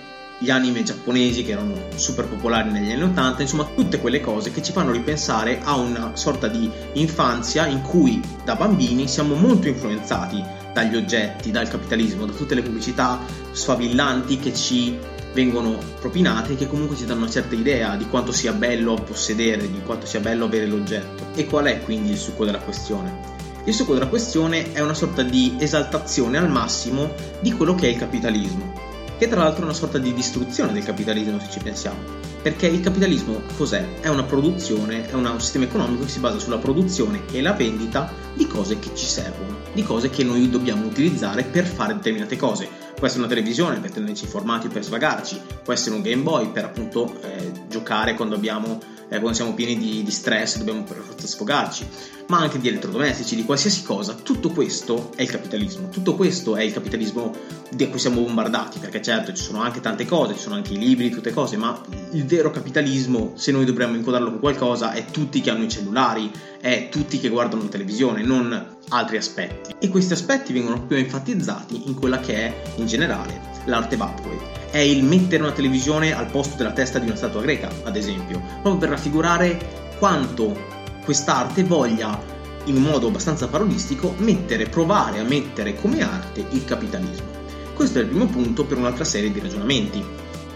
gli 0.42 0.48
anime 0.48 0.82
giapponesi 0.82 1.44
che 1.44 1.52
erano 1.52 1.74
super 1.96 2.26
popolari 2.26 2.70
negli 2.70 2.90
anni 2.90 3.02
80, 3.02 3.42
insomma 3.42 3.68
tutte 3.74 4.00
quelle 4.00 4.22
cose 4.22 4.50
che 4.50 4.62
ci 4.62 4.72
fanno 4.72 4.90
ripensare 4.90 5.60
a 5.62 5.76
una 5.76 6.12
sorta 6.14 6.48
di 6.48 6.68
infanzia 6.94 7.66
in 7.66 7.82
cui 7.82 8.22
da 8.42 8.56
bambini 8.56 9.06
siamo 9.06 9.34
molto 9.34 9.68
influenzati 9.68 10.42
dagli 10.72 10.96
oggetti, 10.96 11.50
dal 11.50 11.68
capitalismo, 11.68 12.24
da 12.24 12.32
tutte 12.32 12.54
le 12.54 12.62
pubblicità 12.62 13.20
sfavillanti 13.52 14.38
che 14.38 14.54
ci 14.54 14.96
vengono 15.34 15.78
propinate 16.00 16.54
e 16.54 16.56
che 16.56 16.66
comunque 16.66 16.96
ci 16.96 17.04
danno 17.04 17.20
una 17.20 17.30
certa 17.30 17.54
idea 17.54 17.96
di 17.96 18.06
quanto 18.06 18.32
sia 18.32 18.54
bello 18.54 18.94
possedere, 18.94 19.70
di 19.70 19.82
quanto 19.84 20.06
sia 20.06 20.20
bello 20.20 20.46
avere 20.46 20.64
l'oggetto. 20.64 21.26
E 21.34 21.44
qual 21.44 21.66
è 21.66 21.82
quindi 21.82 22.12
il 22.12 22.18
succo 22.18 22.46
della 22.46 22.60
questione? 22.60 23.38
Il 23.64 23.74
succo 23.74 23.92
della 23.92 24.08
questione 24.08 24.72
è 24.72 24.80
una 24.80 24.94
sorta 24.94 25.22
di 25.22 25.56
esaltazione 25.58 26.38
al 26.38 26.48
massimo 26.48 27.12
di 27.40 27.52
quello 27.52 27.74
che 27.74 27.88
è 27.88 27.90
il 27.90 27.98
capitalismo 27.98 28.79
che 29.20 29.28
tra 29.28 29.42
l'altro 29.42 29.60
è 29.60 29.64
una 29.64 29.74
sorta 29.74 29.98
di 29.98 30.14
distruzione 30.14 30.72
del 30.72 30.82
capitalismo 30.82 31.38
se 31.38 31.50
ci 31.50 31.58
pensiamo. 31.58 31.98
Perché 32.40 32.68
il 32.68 32.80
capitalismo 32.80 33.42
cos'è? 33.54 34.00
È 34.00 34.08
una 34.08 34.22
produzione, 34.22 35.10
è 35.10 35.12
un 35.12 35.38
sistema 35.38 35.66
economico 35.66 36.04
che 36.04 36.08
si 36.08 36.20
basa 36.20 36.38
sulla 36.38 36.56
produzione 36.56 37.24
e 37.30 37.42
la 37.42 37.52
vendita 37.52 38.10
di 38.32 38.46
cose 38.46 38.78
che 38.78 38.94
ci 38.94 39.04
servono, 39.04 39.58
di 39.74 39.82
cose 39.82 40.08
che 40.08 40.24
noi 40.24 40.48
dobbiamo 40.48 40.86
utilizzare 40.86 41.42
per 41.42 41.66
fare 41.66 41.92
determinate 41.92 42.38
cose. 42.38 42.66
Può 42.94 43.06
essere 43.06 43.24
una 43.24 43.28
televisione 43.28 43.78
per 43.78 43.90
tenerci 43.90 44.24
informati 44.24 44.68
per 44.68 44.84
svagarci, 44.84 45.38
può 45.64 45.74
essere 45.74 45.96
un 45.96 46.00
Game 46.00 46.22
Boy 46.22 46.50
per 46.50 46.64
appunto 46.64 47.14
eh, 47.20 47.52
giocare 47.68 48.14
quando, 48.14 48.36
abbiamo, 48.36 48.80
eh, 49.10 49.18
quando 49.18 49.34
siamo 49.34 49.54
pieni 49.54 49.76
di, 49.76 50.02
di 50.02 50.10
stress, 50.10 50.56
dobbiamo 50.58 50.84
per 50.84 50.98
forza 50.98 51.26
sfogarci, 51.26 51.86
ma 52.28 52.38
anche 52.38 52.58
di 52.60 52.68
elettrodomestici, 52.68 53.34
di 53.34 53.44
qualsiasi 53.44 53.82
cosa. 53.82 54.14
Tutto 54.14 54.50
questo 54.50 55.12
è 55.16 55.22
il 55.22 55.30
capitalismo, 55.30 55.88
tutto 55.88 56.14
questo 56.14 56.56
è 56.56 56.62
il 56.62 56.72
capitalismo 56.72 57.34
di 57.70 57.88
cui 57.90 57.98
siamo 57.98 58.20
bombardati, 58.20 58.78
perché 58.78 59.02
certo 59.02 59.32
ci 59.32 59.42
sono 59.42 59.60
anche 59.60 59.80
tante 59.80 60.06
cose, 60.06 60.34
ci 60.34 60.40
sono 60.40 60.54
anche 60.54 60.72
i 60.72 60.78
libri, 60.78 61.10
tutte 61.10 61.32
cose, 61.32 61.56
ma 61.56 61.80
il 62.12 62.24
vero 62.24 62.50
capitalismo, 62.50 63.32
se 63.34 63.50
noi 63.52 63.64
dovremmo 63.64 63.96
incodarlo 63.96 64.30
con 64.30 64.38
qualcosa, 64.38 64.92
è 64.92 65.04
tutti 65.06 65.40
che 65.40 65.50
hanno 65.50 65.64
i 65.64 65.68
cellulari, 65.68 66.30
è 66.60 66.88
tutti 66.88 67.18
che 67.18 67.28
guardano 67.28 67.64
la 67.64 67.68
televisione, 67.68 68.22
non 68.22 68.76
altri 68.90 69.16
aspetti. 69.16 69.74
E 69.78 69.88
questi 69.88 70.12
aspetti 70.12 70.52
vengono 70.52 70.86
più 70.86 70.96
enfatizzati 70.96 71.82
in 71.86 71.94
quella 71.94 72.20
che 72.20 72.34
è 72.34 72.62
in 72.76 72.86
generale 72.86 73.49
l'arte 73.64 73.96
vaporwave. 73.96 74.58
È 74.70 74.78
il 74.78 75.04
mettere 75.04 75.42
una 75.42 75.52
televisione 75.52 76.14
al 76.14 76.26
posto 76.26 76.56
della 76.56 76.72
testa 76.72 76.98
di 76.98 77.06
una 77.06 77.16
statua 77.16 77.40
greca, 77.42 77.68
ad 77.84 77.96
esempio, 77.96 78.40
proprio 78.62 78.76
per 78.76 78.88
raffigurare 78.90 79.58
quanto 79.98 80.56
quest'arte 81.04 81.64
voglia 81.64 82.38
in 82.64 82.76
un 82.76 82.82
modo 82.82 83.08
abbastanza 83.08 83.48
parodistico 83.48 84.14
mettere, 84.18 84.68
provare 84.68 85.18
a 85.18 85.24
mettere 85.24 85.74
come 85.74 86.02
arte 86.02 86.44
il 86.50 86.64
capitalismo. 86.64 87.26
Questo 87.74 87.98
è 87.98 88.02
il 88.02 88.08
primo 88.08 88.26
punto 88.26 88.64
per 88.64 88.78
un'altra 88.78 89.04
serie 89.04 89.32
di 89.32 89.40
ragionamenti, 89.40 90.04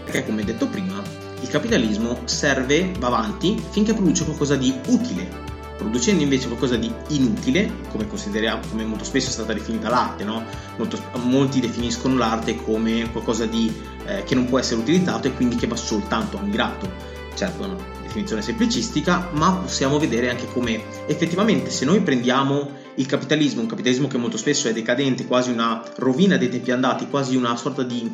perché 0.03 0.25
come 0.25 0.43
detto 0.43 0.67
prima, 0.67 1.01
il 1.41 1.47
capitalismo 1.47 2.19
serve, 2.25 2.91
va 2.99 3.07
avanti 3.07 3.61
finché 3.71 3.93
produce 3.93 4.23
qualcosa 4.23 4.55
di 4.55 4.73
utile 4.87 5.54
producendo 5.77 6.23
invece 6.23 6.47
qualcosa 6.47 6.75
di 6.75 6.91
inutile, 7.09 7.71
come 7.89 8.07
consideriamo, 8.07 8.61
come 8.69 8.85
molto 8.85 9.03
spesso 9.03 9.29
è 9.29 9.31
stata 9.31 9.53
definita 9.53 9.89
l'arte, 9.89 10.23
no? 10.23 10.43
Molto, 10.77 11.01
molti 11.23 11.59
definiscono 11.59 12.15
l'arte 12.17 12.55
come 12.55 13.09
qualcosa 13.11 13.45
di, 13.45 13.73
eh, 14.05 14.23
che 14.23 14.35
non 14.35 14.45
può 14.45 14.59
essere 14.59 14.79
utilizzato 14.81 15.27
e 15.27 15.33
quindi 15.33 15.55
che 15.55 15.67
va 15.67 15.75
soltanto 15.75 16.37
ammirato. 16.37 16.89
Certo, 17.35 17.63
è 17.63 17.65
una 17.65 17.77
definizione 18.01 18.41
semplicistica, 18.41 19.29
ma 19.33 19.51
possiamo 19.51 19.99
vedere 19.99 20.29
anche 20.29 20.47
come 20.47 20.81
effettivamente 21.05 21.69
se 21.69 21.83
noi 21.83 21.99
prendiamo 21.99 22.83
il 22.95 23.05
capitalismo, 23.05 23.61
un 23.61 23.67
capitalismo 23.67 24.07
che 24.07 24.17
molto 24.17 24.37
spesso 24.37 24.69
è 24.69 24.73
decadente, 24.73 25.25
quasi 25.25 25.51
una 25.51 25.83
rovina 25.97 26.37
dei 26.37 26.49
tempi 26.49 26.71
andati, 26.71 27.09
quasi 27.09 27.35
una 27.35 27.55
sorta 27.57 27.83
di 27.83 28.09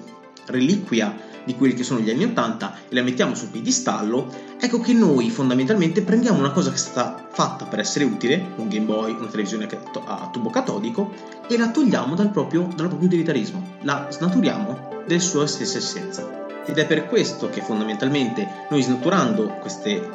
reliquia 0.47 1.30
di 1.43 1.56
quelli 1.56 1.73
che 1.73 1.84
sono 1.84 1.99
gli 1.99 2.10
anni 2.10 2.23
80 2.25 2.73
e 2.89 2.95
la 2.95 3.01
mettiamo 3.01 3.36
sul 3.36 3.49
piedistallo, 3.49 4.27
ecco 4.60 4.80
che 4.80 4.93
noi 4.93 5.30
fondamentalmente 5.30 6.01
prendiamo 6.01 6.39
una 6.39 6.51
cosa 6.51 6.69
che 6.69 6.75
è 6.75 6.80
stata 6.80 7.27
fatta 7.32 7.65
per 7.65 7.80
essere 7.80 8.06
utile, 8.06 8.54
un 8.58 8.67
Game 8.67 8.86
Boy, 8.86 9.12
una 9.12 9.27
televisione 9.27 9.67
a 10.06 10.30
tubo 10.32 10.49
catodico, 10.49 11.13
e 11.47 11.58
la 11.58 11.69
togliamo 11.69 12.15
dal 12.15 12.30
proprio, 12.30 12.62
dal 12.75 12.88
proprio 12.88 13.08
utilitarismo, 13.08 13.77
la 13.82 14.08
snaturiamo 14.10 15.04
del 15.08 15.21
sua 15.21 15.47
stessa 15.47 15.77
essenza. 15.77 16.39
Ed 16.65 16.77
è 16.77 16.86
per 16.86 17.08
questo 17.08 17.49
che 17.49 17.62
fondamentalmente 17.62 18.65
noi 18.69 18.82
snaturando 18.84 19.58
queste, 19.60 20.08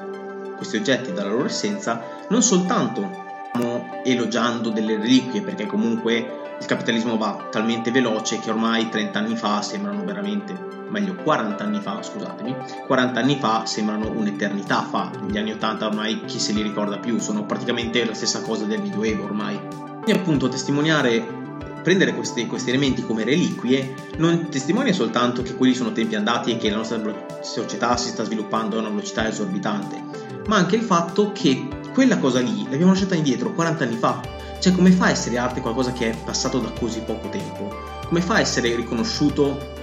questi 0.57 0.77
oggetti 0.77 1.13
dalla 1.13 1.31
loro 1.31 1.47
essenza, 1.47 2.01
non 2.29 2.43
soltanto 2.43 3.25
stiamo 3.57 4.03
elogiando 4.05 4.71
delle 4.71 4.97
reliquie, 4.97 5.41
perché 5.41 5.67
comunque 5.67 6.15
il 6.59 6.67
capitalismo 6.67 7.17
va 7.17 7.49
talmente 7.51 7.91
veloce 7.91 8.39
che 8.39 8.51
ormai 8.51 8.89
30 8.89 9.19
anni 9.19 9.37
fa 9.37 9.63
sembrano 9.63 10.05
veramente 10.05 10.76
meglio 10.89 11.15
40 11.15 11.63
anni 11.65 11.81
fa, 11.81 12.03
scusatemi, 12.03 12.55
40 12.87 13.21
anni 13.21 13.37
fa 13.39 13.67
sembrano 13.67 14.11
un'eternità 14.11 14.83
fa, 14.83 15.11
gli 15.27 15.37
anni 15.37 15.53
80 15.53 15.87
ormai 15.87 16.25
chi 16.25 16.39
se 16.39 16.53
li 16.53 16.63
ricorda 16.63 16.99
più, 16.99 17.19
sono 17.19 17.45
praticamente 17.45 18.05
la 18.05 18.15
stessa 18.15 18.41
cosa 18.43 18.65
del 18.65 18.81
Medioevo 18.81 19.25
ormai. 19.25 19.59
E 20.05 20.13
appunto 20.13 20.49
testimoniare 20.49 21.45
prendere 21.83 22.15
questi, 22.15 22.47
questi, 22.47 22.71
elementi 22.71 23.05
come 23.05 23.23
reliquie 23.23 23.95
non 24.17 24.49
testimonia 24.49 24.93
soltanto 24.93 25.43
che 25.43 25.55
quelli 25.55 25.73
sono 25.73 25.93
tempi 25.93 26.17
andati 26.17 26.51
e 26.51 26.57
che 26.57 26.69
la 26.69 26.79
nostra 26.79 27.01
società 27.43 27.97
si 27.97 28.09
sta 28.09 28.25
sviluppando 28.25 28.77
a 28.77 28.81
una 28.81 28.89
velocità 28.89 29.29
esorbitante, 29.29 30.03
ma 30.49 30.57
anche 30.57 30.75
il 30.75 30.83
fatto 30.83 31.31
che 31.33 31.69
quella 31.93 32.19
cosa 32.19 32.41
lì 32.41 32.65
l'abbiamo 32.65 32.91
lasciata 32.93 33.15
indietro 33.15 33.53
40 33.53 33.85
anni 33.85 33.97
fa. 33.97 34.21
Cioè, 34.59 34.75
come 34.75 34.91
fa 34.91 35.07
a 35.07 35.11
essere 35.11 35.39
arte 35.39 35.61
qualcosa 35.61 35.93
che 35.93 36.11
è 36.11 36.17
passato 36.25 36.59
da 36.59 36.71
così 36.71 37.01
poco 37.01 37.29
tempo? 37.29 37.73
Come 38.07 38.21
fa 38.21 38.35
a 38.35 38.41
essere 38.41 38.75
riconosciuto 38.75 39.76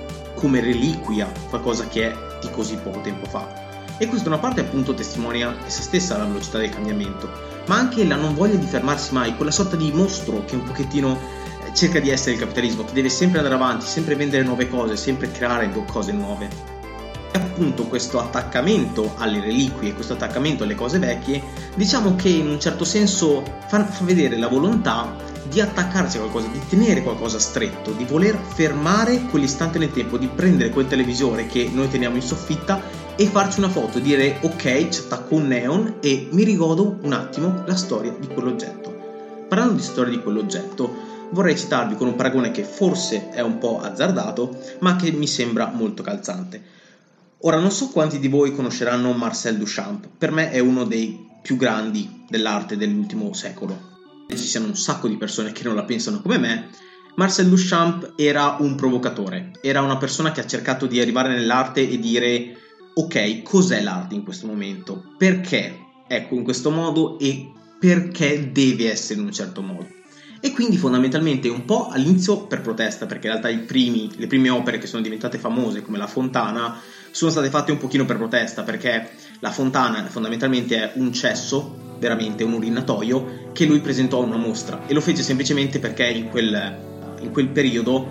come 0.43 0.60
reliquia 0.60 1.32
qualcosa 1.47 1.88
che 1.88 2.12
è 2.12 2.15
di 2.41 2.51
così 2.51 2.75
poco 2.75 2.99
tempo 2.99 3.25
fa. 3.25 3.47
E 3.97 4.08
questo 4.08 4.27
da 4.27 4.36
una 4.36 4.43
parte 4.43 4.60
appunto 4.60 4.93
testimonia 4.93 5.56
se 5.67 5.84
stessa 5.84 6.17
la 6.17 6.25
velocità 6.25 6.58
del 6.58 6.69
cambiamento, 6.69 7.32
ma 7.67 7.77
anche 7.77 8.03
la 8.03 8.17
non 8.17 8.36
voglia 8.36 8.56
di 8.56 8.65
fermarsi 8.65 9.13
mai, 9.13 9.38
quella 9.38 9.51
sorta 9.51 9.77
di 9.77 9.89
mostro 9.93 10.43
che 10.43 10.56
un 10.56 10.63
pochettino 10.63 11.17
eh, 11.65 11.73
cerca 11.73 12.01
di 12.01 12.10
essere 12.10 12.34
il 12.34 12.39
capitalismo, 12.39 12.84
che 12.84 12.91
deve 12.91 13.08
sempre 13.08 13.38
andare 13.38 13.56
avanti, 13.56 13.86
sempre 13.86 14.15
vendere 14.15 14.43
nuove 14.43 14.67
cose, 14.67 14.97
sempre 14.97 15.32
creare 15.32 15.71
cose 15.88 16.12
nuove. 16.12 16.49
E 17.32 17.38
appunto 17.38 17.86
questo 17.86 18.19
attaccamento 18.19 19.13
alle 19.19 19.39
reliquie, 19.39 19.93
questo 19.93 20.12
attaccamento 20.12 20.65
alle 20.65 20.75
cose 20.75 20.99
vecchie, 20.99 21.41
diciamo 21.73 22.17
che 22.17 22.27
in 22.27 22.49
un 22.49 22.60
certo 22.60 22.84
senso 22.84 23.41
fa, 23.67 23.86
fa 23.86 24.03
vedere 24.03 24.38
la 24.38 24.49
volontà 24.49 25.15
di 25.49 25.60
attaccarsi 25.60 26.17
a 26.17 26.21
qualcosa, 26.21 26.47
di 26.47 26.62
tenere 26.67 27.03
qualcosa 27.03 27.39
stretto, 27.39 27.91
di 27.91 28.06
voler 28.06 28.38
fermare 28.38 29.23
quell'istante 29.29 29.77
nel 29.77 29.91
tempo, 29.91 30.17
di 30.17 30.27
prendere 30.27 30.69
quel 30.69 30.88
televisore 30.88 31.47
che 31.47 31.69
noi 31.71 31.89
teniamo 31.89 32.15
in 32.15 32.21
soffitta 32.21 32.82
e 33.15 33.25
farci 33.27 33.60
una 33.60 33.69
foto, 33.69 33.99
dire 33.99 34.38
ok, 34.41 34.89
ci 34.89 35.01
attacco 35.01 35.36
un 35.36 35.47
neon 35.47 35.95
e 35.99 36.27
mi 36.32 36.43
rigodo 36.43 36.99
un 37.01 37.13
attimo 37.13 37.63
la 37.65 37.75
storia 37.75 38.15
di 38.17 38.27
quell'oggetto. 38.27 39.45
Parlando 39.47 39.75
di 39.75 39.84
storia 39.84 40.15
di 40.15 40.21
quell'oggetto, 40.21 41.12
vorrei 41.32 41.58
citarvi 41.58 41.95
con 41.95 42.08
un 42.08 42.15
paragone 42.15 42.51
che 42.51 42.63
forse 42.63 43.29
è 43.29 43.41
un 43.41 43.58
po' 43.58 43.79
azzardato, 43.82 44.58
ma 44.79 44.95
che 44.95 45.12
mi 45.12 45.27
sembra 45.27 45.71
molto 45.73 46.01
calzante. 46.01 46.71
Ora, 47.45 47.60
non 47.60 47.71
so 47.71 47.89
quanti 47.89 48.19
di 48.19 48.29
voi 48.29 48.56
conosceranno 48.56 49.12
Marcel 49.12 49.58
Duchamp, 49.58 50.08
per 50.17 50.32
me 50.32 50.49
è 50.49 50.60
uno 50.60 50.86
dei 50.86 51.32
più 51.41 51.58
grandi 51.58 52.23
dell'arte 52.29 52.77
dell'ultimo 52.77 53.34
secolo 53.34 53.92
ci 54.29 54.38
siano 54.38 54.67
un 54.67 54.75
sacco 54.75 55.07
di 55.07 55.17
persone 55.17 55.51
che 55.51 55.63
non 55.63 55.75
la 55.75 55.83
pensano 55.83 56.21
come 56.21 56.38
me, 56.38 56.69
Marcel 57.15 57.47
Duchamp 57.47 58.13
era 58.15 58.57
un 58.59 58.75
provocatore, 58.75 59.51
era 59.62 59.81
una 59.81 59.97
persona 59.97 60.31
che 60.31 60.41
ha 60.41 60.47
cercato 60.47 60.88
di 60.88 60.99
arrivare 60.99 61.29
nell'arte 61.29 61.88
e 61.88 61.99
dire 61.99 62.57
ok, 62.95 63.41
cos'è 63.43 63.81
l'arte 63.81 64.15
in 64.15 64.23
questo 64.23 64.47
momento? 64.47 65.13
Perché 65.17 65.79
ecco 66.07 66.36
in 66.36 66.43
questo 66.43 66.71
modo 66.71 67.19
e 67.19 67.51
perché 67.79 68.51
deve 68.51 68.91
essere 68.91 69.19
in 69.19 69.25
un 69.25 69.31
certo 69.31 69.62
modo? 69.62 69.88
E 70.39 70.51
quindi 70.51 70.75
fondamentalmente 70.75 71.47
un 71.47 71.63
po' 71.63 71.88
all'inizio 71.88 72.47
per 72.47 72.62
protesta, 72.62 73.05
perché 73.05 73.27
in 73.27 73.39
realtà 73.39 73.65
primi, 73.65 74.12
le 74.17 74.27
prime 74.27 74.49
opere 74.49 74.77
che 74.77 74.88
sono 74.88 75.01
diventate 75.01 75.38
famose 75.38 75.81
come 75.81 75.97
La 75.97 76.05
Fontana 76.05 76.81
sono 77.12 77.31
state 77.31 77.49
fatte 77.49 77.71
un 77.71 77.77
pochino 77.77 78.03
per 78.05 78.17
protesta, 78.17 78.63
perché 78.63 79.09
La 79.43 79.51
Fontana 79.51 80.06
fondamentalmente 80.06 80.77
è 80.77 80.91
un 80.95 81.12
cesso 81.12 81.97
veramente 81.99 82.45
un 82.45 82.53
urinatoio 82.53 83.49
che 83.51 83.65
lui 83.65 83.82
presentò 83.82 84.21
a 84.21 84.25
una 84.25 84.38
mostra. 84.38 84.88
E 84.88 84.93
lo 84.93 85.01
fece 85.01 85.21
semplicemente 85.21 85.79
perché 85.79 86.08
in 86.08 86.29
quel, 86.29 86.77
in 87.19 87.29
quel 87.29 87.49
periodo 87.49 88.08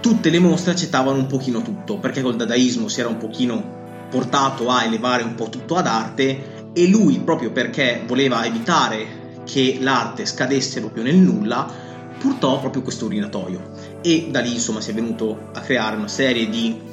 tutte 0.00 0.30
le 0.30 0.40
mostre 0.40 0.72
accettavano 0.72 1.16
un 1.16 1.26
pochino 1.26 1.62
tutto, 1.62 1.98
perché 1.98 2.22
col 2.22 2.34
dadaismo 2.34 2.88
si 2.88 2.98
era 2.98 3.08
un 3.08 3.18
pochino 3.18 4.06
portato 4.10 4.68
a 4.68 4.82
elevare 4.82 5.22
un 5.22 5.36
po' 5.36 5.48
tutto 5.48 5.76
ad 5.76 5.86
arte 5.86 6.72
e 6.72 6.88
lui 6.88 7.20
proprio 7.20 7.52
perché 7.52 8.02
voleva 8.04 8.44
evitare 8.44 9.42
che 9.44 9.78
l'arte 9.80 10.26
scadesse 10.26 10.80
proprio 10.80 11.04
nel 11.04 11.14
nulla 11.14 11.70
portò 12.18 12.58
proprio 12.58 12.82
questo 12.82 13.04
urinatoio. 13.04 14.00
E 14.02 14.26
da 14.28 14.40
lì 14.40 14.54
insomma 14.54 14.80
si 14.80 14.90
è 14.90 14.94
venuto 14.94 15.50
a 15.52 15.60
creare 15.60 15.94
una 15.94 16.08
serie 16.08 16.48
di 16.48 16.92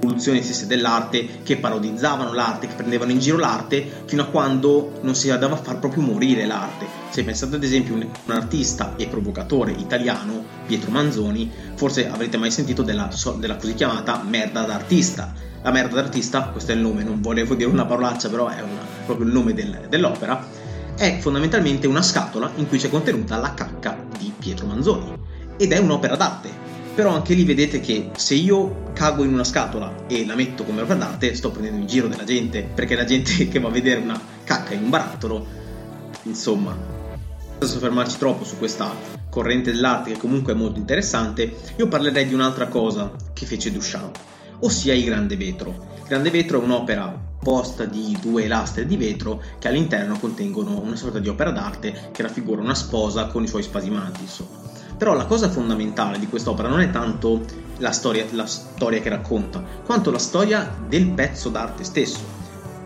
evoluzioni 0.00 0.42
stesse 0.42 0.66
dell'arte 0.66 1.42
che 1.42 1.56
parodizzavano 1.56 2.32
l'arte, 2.32 2.68
che 2.68 2.74
prendevano 2.74 3.10
in 3.10 3.18
giro 3.18 3.36
l'arte 3.36 4.02
fino 4.06 4.22
a 4.22 4.26
quando 4.26 4.92
non 5.02 5.14
si 5.14 5.30
andava 5.30 5.54
a 5.54 5.58
far 5.58 5.78
proprio 5.78 6.02
morire 6.02 6.46
l'arte. 6.46 6.86
Se 7.10 7.24
pensate 7.24 7.56
ad 7.56 7.64
esempio 7.64 7.94
un, 7.94 8.06
un 8.24 8.32
artista 8.32 8.94
e 8.96 9.06
provocatore 9.06 9.72
italiano, 9.72 10.44
Pietro 10.66 10.90
Manzoni, 10.90 11.50
forse 11.74 12.08
avrete 12.08 12.36
mai 12.36 12.50
sentito 12.50 12.82
della, 12.82 13.10
della 13.36 13.56
così 13.56 13.74
chiamata 13.74 14.22
merda 14.26 14.62
d'artista. 14.62 15.34
La 15.62 15.72
merda 15.72 15.96
d'artista, 15.96 16.42
questo 16.44 16.72
è 16.72 16.74
il 16.74 16.80
nome, 16.80 17.02
non 17.02 17.20
volevo 17.20 17.54
dire 17.54 17.68
una 17.68 17.84
parolaccia, 17.84 18.28
però 18.28 18.46
è 18.46 18.60
una, 18.60 18.82
proprio 19.04 19.26
il 19.26 19.32
nome 19.32 19.54
del, 19.54 19.86
dell'opera, 19.88 20.46
è 20.96 21.18
fondamentalmente 21.20 21.86
una 21.86 22.02
scatola 22.02 22.50
in 22.56 22.68
cui 22.68 22.78
c'è 22.78 22.88
contenuta 22.88 23.36
la 23.36 23.54
cacca 23.54 23.98
di 24.18 24.32
Pietro 24.38 24.66
Manzoni. 24.66 25.16
Ed 25.56 25.72
è 25.72 25.78
un'opera 25.78 26.14
d'arte, 26.14 26.67
però 26.98 27.14
anche 27.14 27.34
lì 27.34 27.44
vedete 27.44 27.78
che 27.78 28.10
se 28.16 28.34
io 28.34 28.90
cago 28.92 29.22
in 29.22 29.32
una 29.32 29.44
scatola 29.44 30.08
e 30.08 30.26
la 30.26 30.34
metto 30.34 30.64
come 30.64 30.80
opera 30.80 30.98
d'arte, 30.98 31.32
sto 31.36 31.52
prendendo 31.52 31.78
in 31.78 31.86
giro 31.86 32.08
della 32.08 32.24
gente, 32.24 32.68
perché 32.74 32.96
la 32.96 33.04
gente 33.04 33.46
che 33.46 33.60
va 33.60 33.68
a 33.68 33.70
vedere 33.70 34.00
una 34.00 34.20
cacca 34.42 34.74
in 34.74 34.82
un 34.82 34.90
barattolo, 34.90 35.46
insomma, 36.24 36.76
senza 37.52 37.74
soffermarci 37.74 38.18
troppo 38.18 38.42
su 38.42 38.58
questa 38.58 38.92
corrente 39.30 39.70
dell'arte 39.70 40.10
che 40.10 40.18
comunque 40.18 40.54
è 40.54 40.56
molto 40.56 40.80
interessante, 40.80 41.54
io 41.76 41.86
parlerei 41.86 42.26
di 42.26 42.34
un'altra 42.34 42.66
cosa 42.66 43.12
che 43.32 43.46
fece 43.46 43.70
Duchamp, 43.70 44.18
ossia 44.58 44.92
il 44.92 45.04
Grande 45.04 45.36
Vetro. 45.36 45.68
Il 45.98 46.08
Grande 46.08 46.30
Vetro 46.30 46.60
è 46.60 46.64
un'opera 46.64 47.16
posta 47.40 47.84
di 47.84 48.18
due 48.20 48.48
lastre 48.48 48.86
di 48.86 48.96
vetro 48.96 49.40
che 49.60 49.68
all'interno 49.68 50.18
contengono 50.18 50.80
una 50.80 50.96
sorta 50.96 51.20
di 51.20 51.28
opera 51.28 51.52
d'arte 51.52 52.10
che 52.10 52.22
raffigura 52.22 52.60
una 52.60 52.74
sposa 52.74 53.28
con 53.28 53.44
i 53.44 53.46
suoi 53.46 53.62
spasimanti, 53.62 54.22
insomma. 54.22 54.77
Però 54.98 55.14
la 55.14 55.26
cosa 55.26 55.48
fondamentale 55.48 56.18
di 56.18 56.26
quest'opera 56.26 56.68
non 56.68 56.80
è 56.80 56.90
tanto 56.90 57.44
la 57.78 57.92
storia, 57.92 58.26
la 58.30 58.46
storia 58.46 59.00
che 59.00 59.08
racconta, 59.08 59.62
quanto 59.84 60.10
la 60.10 60.18
storia 60.18 60.76
del 60.88 61.10
pezzo 61.10 61.48
d'arte 61.48 61.84
stesso. 61.84 62.18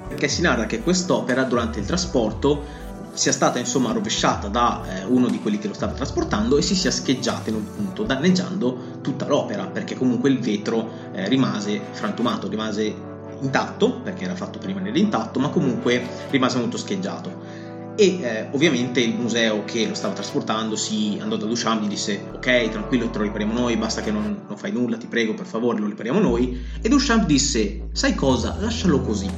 Perché 0.09 0.29
si 0.29 0.42
narra 0.42 0.66
che 0.66 0.83
quest'opera 0.83 1.44
durante 1.44 1.81
il 1.81 1.87
trasporto 1.87 2.81
sia 3.14 3.33
stata 3.33 3.59
insomma 3.59 3.92
rovesciata 3.92 4.48
da 4.48 4.83
eh, 4.87 5.05
uno 5.05 5.29
di 5.29 5.40
quelli 5.40 5.59
che 5.59 5.68
lo 5.68 5.75
stava 5.75 5.92
trasportando 5.92 6.57
e 6.57 6.62
si 6.62 6.75
sia 6.75 6.90
scheggiata 6.90 7.51
in 7.51 7.57
un 7.57 7.64
punto, 7.75 8.03
danneggiando 8.03 8.98
tutta 9.01 9.27
l'opera, 9.27 9.66
perché 9.66 9.96
comunque 9.96 10.31
il 10.31 10.38
vetro 10.38 10.88
eh, 11.12 11.29
rimase 11.29 11.81
frantumato, 11.92 12.48
rimase 12.48 13.11
intatto, 13.40 14.01
perché 14.01 14.25
era 14.25 14.35
fatto 14.35 14.59
per 14.59 14.68
rimanere 14.68 14.98
intatto, 14.98 15.40
ma 15.40 15.48
comunque 15.48 16.07
rimase 16.31 16.59
molto 16.59 16.77
scheggiato. 16.77 17.62
E 17.94 18.20
eh, 18.22 18.48
ovviamente 18.52 19.00
il 19.00 19.14
museo 19.14 19.64
che 19.64 19.87
lo 19.87 19.94
stava 19.94 20.14
trasportando 20.14 20.76
si 20.76 21.18
andò 21.20 21.37
da 21.37 21.44
Duchamp 21.44 21.83
e 21.83 21.85
gli 21.85 21.88
disse 21.88 22.24
ok 22.33 22.70
tranquillo 22.70 23.11
te 23.11 23.18
lo 23.18 23.24
ripariamo 23.24 23.52
noi 23.52 23.76
basta 23.76 24.00
che 24.00 24.11
non, 24.11 24.44
non 24.48 24.57
fai 24.57 24.72
nulla 24.72 24.96
ti 24.96 25.07
prego 25.07 25.35
per 25.35 25.46
favore 25.46 25.78
lo 25.78 25.87
ripariamo 25.87 26.18
noi. 26.18 26.64
E 26.81 26.88
Duchamp 26.88 27.26
disse 27.26 27.88
sai 27.92 28.14
cosa? 28.14 28.57
Lascialo 28.59 29.00
così. 29.00 29.28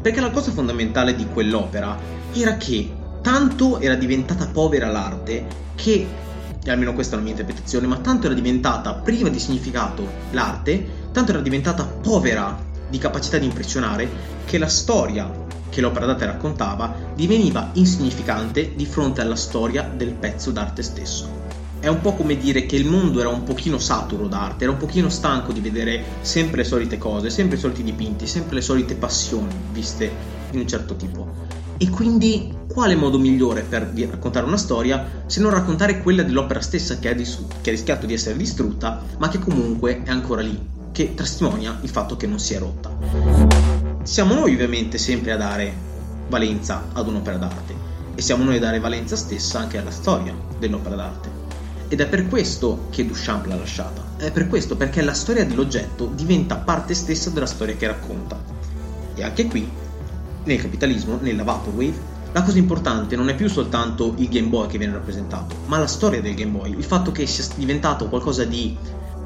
Perché 0.00 0.20
la 0.20 0.30
cosa 0.30 0.52
fondamentale 0.52 1.14
di 1.14 1.26
quell'opera 1.26 1.96
era 2.32 2.56
che 2.56 3.02
tanto 3.22 3.80
era 3.80 3.94
diventata 3.94 4.46
povera 4.46 4.90
l'arte 4.90 5.46
che 5.74 6.06
almeno 6.66 6.92
questa 6.92 7.14
è 7.14 7.16
la 7.16 7.24
mia 7.24 7.32
interpretazione 7.32 7.86
ma 7.86 7.96
tanto 7.96 8.26
era 8.26 8.34
diventata 8.34 8.94
priva 8.94 9.28
di 9.28 9.38
significato 9.38 10.06
l'arte 10.32 11.08
tanto 11.10 11.32
era 11.32 11.40
diventata 11.40 11.84
povera 11.84 12.72
di 12.88 12.98
capacità 12.98 13.38
di 13.38 13.46
impressionare 13.46 14.08
che 14.44 14.58
la 14.58 14.68
storia 14.68 15.42
che 15.74 15.80
l'opera 15.80 16.06
d'arte 16.06 16.26
raccontava 16.26 16.94
diveniva 17.16 17.70
insignificante 17.72 18.74
di 18.76 18.86
fronte 18.86 19.20
alla 19.20 19.34
storia 19.34 19.82
del 19.82 20.12
pezzo 20.12 20.52
d'arte 20.52 20.82
stesso. 20.82 21.42
È 21.80 21.88
un 21.88 22.00
po' 22.00 22.14
come 22.14 22.36
dire 22.36 22.64
che 22.64 22.76
il 22.76 22.86
mondo 22.86 23.18
era 23.18 23.28
un 23.28 23.42
pochino 23.42 23.78
saturo 23.78 24.28
d'arte, 24.28 24.62
era 24.62 24.72
un 24.72 24.78
pochino 24.78 25.08
stanco 25.08 25.52
di 25.52 25.60
vedere 25.60 26.02
sempre 26.20 26.58
le 26.58 26.64
solite 26.64 26.96
cose, 26.96 27.28
sempre 27.28 27.56
i 27.56 27.60
soliti 27.60 27.82
dipinti, 27.82 28.26
sempre 28.26 28.54
le 28.54 28.60
solite 28.60 28.94
passioni 28.94 29.52
viste 29.72 30.10
in 30.52 30.60
un 30.60 30.68
certo 30.68 30.94
tipo. 30.94 31.28
E 31.76 31.90
quindi 31.90 32.56
quale 32.68 32.94
modo 32.94 33.18
migliore 33.18 33.62
per 33.62 33.92
raccontare 33.92 34.46
una 34.46 34.56
storia 34.56 35.24
se 35.26 35.40
non 35.40 35.50
raccontare 35.50 36.00
quella 36.00 36.22
dell'opera 36.22 36.60
stessa 36.60 37.00
che 37.00 37.08
ha, 37.08 37.14
dis- 37.14 37.44
che 37.60 37.70
ha 37.70 37.72
rischiato 37.72 38.06
di 38.06 38.14
essere 38.14 38.36
distrutta, 38.36 39.02
ma 39.18 39.28
che 39.28 39.40
comunque 39.40 40.04
è 40.04 40.10
ancora 40.10 40.40
lì, 40.40 40.56
che 40.94 41.14
testimonia 41.14 41.76
il 41.82 41.90
fatto 41.90 42.16
che 42.16 42.28
non 42.28 42.38
si 42.38 42.54
è 42.54 42.58
rotta 42.58 43.44
siamo 44.04 44.34
noi 44.34 44.52
ovviamente 44.52 44.98
sempre 44.98 45.32
a 45.32 45.36
dare 45.36 45.74
valenza 46.28 46.90
ad 46.92 47.08
un'opera 47.08 47.38
d'arte 47.38 47.74
e 48.14 48.20
siamo 48.20 48.44
noi 48.44 48.56
a 48.56 48.60
dare 48.60 48.78
valenza 48.78 49.16
stessa 49.16 49.58
anche 49.58 49.78
alla 49.78 49.90
storia 49.90 50.34
dell'opera 50.58 50.94
d'arte. 50.94 51.30
Ed 51.88 52.00
è 52.00 52.06
per 52.06 52.28
questo 52.28 52.88
che 52.90 53.06
Duchamp 53.06 53.46
l'ha 53.46 53.56
lasciata. 53.56 54.02
È 54.18 54.30
per 54.30 54.46
questo 54.48 54.76
perché 54.76 55.00
la 55.02 55.14
storia 55.14 55.44
dell'oggetto 55.46 56.12
diventa 56.14 56.56
parte 56.56 56.92
stessa 56.92 57.30
della 57.30 57.46
storia 57.46 57.76
che 57.76 57.86
racconta. 57.86 58.38
E 59.14 59.22
anche 59.22 59.46
qui, 59.46 59.66
nel 60.44 60.60
capitalismo, 60.60 61.18
nella 61.20 61.42
Vaporwave, 61.42 62.12
la 62.32 62.42
cosa 62.42 62.58
importante 62.58 63.16
non 63.16 63.30
è 63.30 63.34
più 63.34 63.48
soltanto 63.48 64.14
il 64.18 64.28
Game 64.28 64.48
Boy 64.48 64.68
che 64.68 64.76
viene 64.76 64.92
rappresentato, 64.92 65.56
ma 65.66 65.78
la 65.78 65.86
storia 65.86 66.20
del 66.20 66.34
Game 66.34 66.52
Boy, 66.52 66.76
il 66.76 66.84
fatto 66.84 67.10
che 67.10 67.26
sia 67.26 67.44
diventato 67.56 68.08
qualcosa 68.08 68.44
di 68.44 68.76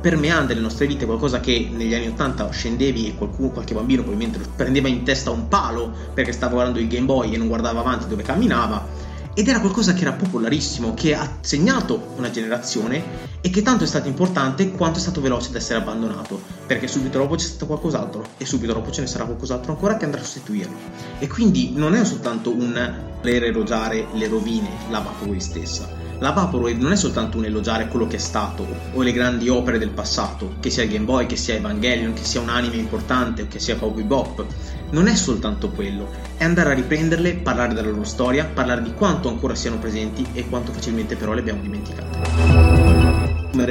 permeante 0.00 0.52
nelle 0.52 0.64
nostre 0.64 0.86
vite, 0.86 1.06
qualcosa 1.06 1.40
che 1.40 1.68
negli 1.72 1.94
anni 1.94 2.08
80 2.08 2.50
scendevi 2.50 3.08
e 3.08 3.14
qualcuno, 3.16 3.50
qualche 3.50 3.74
bambino 3.74 4.02
probabilmente 4.02 4.40
prendeva 4.54 4.88
in 4.88 5.02
testa 5.02 5.30
un 5.30 5.48
palo 5.48 5.92
perché 6.14 6.32
stava 6.32 6.52
guardando 6.52 6.78
il 6.78 6.88
Game 6.88 7.06
Boy 7.06 7.34
e 7.34 7.36
non 7.36 7.48
guardava 7.48 7.80
avanti 7.80 8.06
dove 8.06 8.22
camminava. 8.22 9.06
Ed 9.34 9.46
era 9.46 9.60
qualcosa 9.60 9.92
che 9.92 10.00
era 10.00 10.14
popolarissimo, 10.14 10.94
che 10.94 11.14
ha 11.14 11.38
segnato 11.40 12.14
una 12.16 12.28
generazione 12.28 13.26
e 13.40 13.50
che 13.50 13.62
tanto 13.62 13.84
è 13.84 13.86
stato 13.86 14.08
importante 14.08 14.72
quanto 14.72 14.98
è 14.98 15.00
stato 15.00 15.20
veloce 15.20 15.50
ad 15.50 15.54
essere 15.54 15.78
abbandonato, 15.78 16.40
perché 16.66 16.88
subito 16.88 17.18
dopo 17.18 17.36
c'è 17.36 17.46
stato 17.46 17.66
qualcos'altro 17.66 18.24
e 18.36 18.44
subito 18.44 18.72
dopo 18.72 18.90
ce 18.90 19.02
ne 19.02 19.06
sarà 19.06 19.24
qualcos'altro 19.26 19.72
ancora 19.72 19.96
che 19.96 20.06
andrà 20.06 20.20
a 20.20 20.24
sostituirlo. 20.24 20.76
E 21.20 21.28
quindi 21.28 21.72
non 21.72 21.94
è 21.94 22.04
soltanto 22.04 22.50
un 22.50 23.06
voler 23.20 23.44
erogiare 23.44 24.06
le 24.12 24.28
rovine, 24.28 24.70
la 24.90 25.00
Vaporwave 25.00 25.40
stessa, 25.40 25.88
la 26.20 26.32
Vaporwave 26.32 26.78
non 26.78 26.92
è 26.92 26.96
soltanto 26.96 27.38
un 27.38 27.44
elogiare 27.44 27.86
quello 27.88 28.06
che 28.06 28.16
è 28.16 28.20
stato 28.20 28.66
o 28.92 29.02
le 29.02 29.12
grandi 29.12 29.48
opere 29.48 29.78
del 29.78 29.90
passato, 29.90 30.56
che 30.60 30.70
sia 30.70 30.82
il 30.82 30.90
Game 30.90 31.04
Boy, 31.04 31.26
che 31.26 31.36
sia 31.36 31.54
Evangelion, 31.54 32.12
che 32.12 32.24
sia 32.24 32.40
un 32.40 32.48
anime 32.48 32.76
importante 32.76 33.42
o 33.42 33.46
che 33.48 33.60
sia 33.60 33.76
Cowboy 33.76 34.02
Bop. 34.02 34.44
Non 34.90 35.06
è 35.06 35.14
soltanto 35.14 35.70
quello, 35.70 36.10
è 36.36 36.44
andare 36.44 36.70
a 36.70 36.74
riprenderle, 36.74 37.34
parlare 37.34 37.74
della 37.74 37.88
loro 37.88 38.04
storia, 38.04 38.46
parlare 38.46 38.82
di 38.82 38.94
quanto 38.94 39.28
ancora 39.28 39.54
siano 39.54 39.78
presenti 39.78 40.26
e 40.32 40.48
quanto 40.48 40.72
facilmente 40.72 41.14
però 41.14 41.32
le 41.34 41.40
abbiamo 41.40 41.62
dimenticate 41.62 42.78